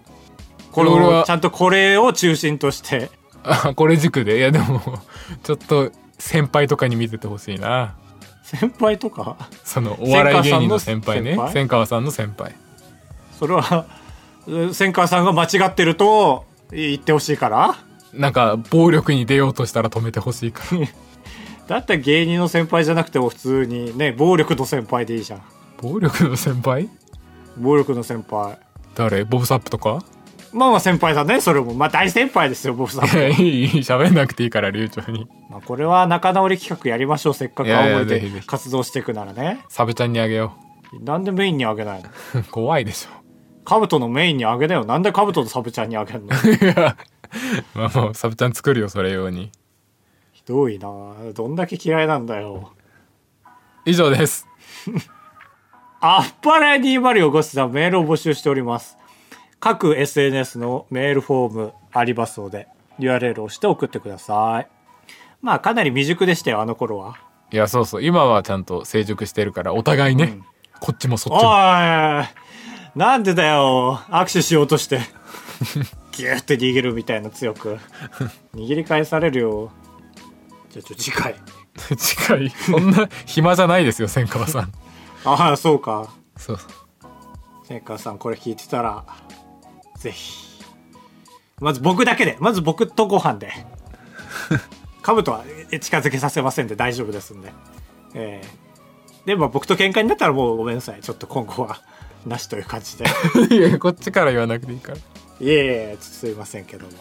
[0.72, 3.10] これを、ちゃんとこれを中心として。
[3.44, 4.38] あ、これ軸で？
[4.38, 5.00] いやでも、
[5.44, 5.92] ちょっと
[6.22, 7.96] 先輩とかに見ててほしいな。
[8.44, 9.38] 先輩とか？
[9.64, 11.38] そのお笑い芸人の先輩ね。
[11.52, 12.56] 千川さんの先輩？
[13.40, 13.86] それは、
[14.48, 17.76] うん千川さんが間違ってると言ってほしいから？
[18.14, 20.88] なんか暴力に出ようとしたら止めてほしいから。
[21.68, 25.42] だったら芸人の先輩じゃなくても普通にね、暴力の先輩でいいじゃん。
[25.82, 26.90] 暴力の先輩？
[27.58, 28.58] 暴力の先輩。
[28.96, 29.24] 誰？
[29.24, 30.04] ボブサップとか？
[30.54, 31.74] まあまあ先輩だね、それも。
[31.74, 33.22] まあ大先輩ですよ、ボブさんい。
[33.22, 39.64] やいいいい喋んなくていいから流暢にまあこれは仲直り企画やりましょう、せっかくいやいや青森でぜひぜひ活動していくならね。
[39.70, 40.58] サブちゃんにあげよ
[41.00, 42.10] なんでメインにあげないの？
[42.42, 43.10] う怖いでしょ
[43.64, 44.84] カブトのメインにあげなよ。
[44.86, 46.30] なんでカブトとサブちゃんにあげんの？
[47.76, 49.52] まあもうサブちゃん作るよそれ用に
[50.34, 50.90] ひどいな
[51.34, 52.72] どんだけ嫌いなんだよ。
[53.86, 54.48] 以上です。
[56.02, 58.98] あっぱれ205さんメールを募集しております。
[59.62, 64.68] 各 SNS のメールフォームありますので、URL を押して送ってください。
[65.40, 67.20] まあ、かなり未熟でしたよ、あの頃は。
[67.52, 68.04] いや、そうそう。
[68.04, 70.40] 今はちゃんと成熟してるから、お互いね、
[70.80, 71.52] こっちもそっちおいも。
[72.96, 75.00] なんでだよ、握手しようとして。
[76.12, 77.78] ギューって逃げるみたいな強く。
[78.56, 79.72] 握り返されるよ。
[80.72, 81.36] じゃあ、ちょ、次回。
[81.96, 82.50] 近い。
[82.50, 84.72] そんな暇じゃないですよ、千川さん。
[85.24, 86.10] ああ、そうか。
[86.36, 86.58] そう。
[87.68, 89.04] 千川さんこれ聞いてたら
[90.02, 90.48] ぜひ。
[91.60, 93.52] まず僕だけでまず僕とご飯で。
[95.04, 97.54] 兜はえ近づけさせませんで大丈夫ですんで。
[98.14, 98.62] えー
[99.26, 101.02] でも僕と喧嘩になったらもうごめんなさい。
[101.02, 101.80] ちょっと今後は
[102.26, 103.06] なしという感じで。
[103.56, 104.98] いや、こっちから言わなくていいから。
[104.98, 105.02] い
[105.42, 105.48] えい
[105.94, 106.92] えすいませんけども。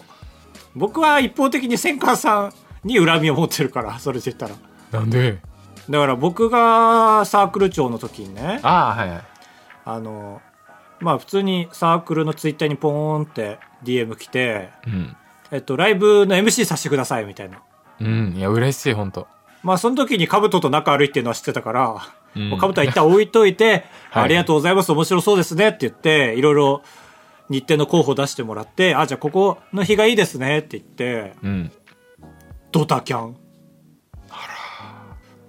[0.74, 2.52] 僕は一方的に千川さん
[2.84, 4.54] に恨みを持ってるからそれで言ったら。
[4.92, 5.38] なんで？
[5.88, 8.60] だから僕がサークル長の時にね。
[8.62, 9.22] ああ、はいはい。
[9.86, 10.42] あの
[11.00, 15.16] まあ普通にサークルのツイッターにポーンって DM 来て、うん。
[15.50, 17.62] えっと、ライブの MC させてくださいみたいな。
[18.00, 18.34] うん。
[18.36, 19.26] いや、嬉しい、本当
[19.62, 21.96] まあその時にカブトと仲悪いっていうのは知ってたから、
[22.36, 26.82] うんもうカブトは一旦置いといて、 はいありがとうございます、面白そうですねって言って、いろいろ
[27.48, 31.72] 日程の候補出してもらって、あ、じゃあここの日がいいですねって言って、うん。
[32.70, 33.36] ドタキャン。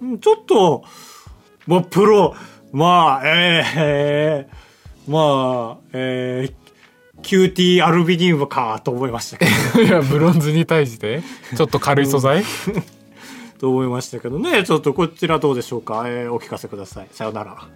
[0.02, 0.82] うんちょっと、
[1.68, 2.34] まあプロ、
[2.72, 4.56] まあ、えー、
[5.08, 6.54] まあ、えー、
[7.22, 9.82] キューティーアルビニウムかと思いましたけど。
[9.82, 11.22] いや、ブロンズに対して、
[11.56, 12.44] ちょっと軽い素材、
[13.58, 14.64] と思いましたけどね。
[14.64, 16.04] ちょっとこちらどうでしょうか？
[16.06, 17.08] えーお聞かせください。
[17.12, 17.66] さよなら。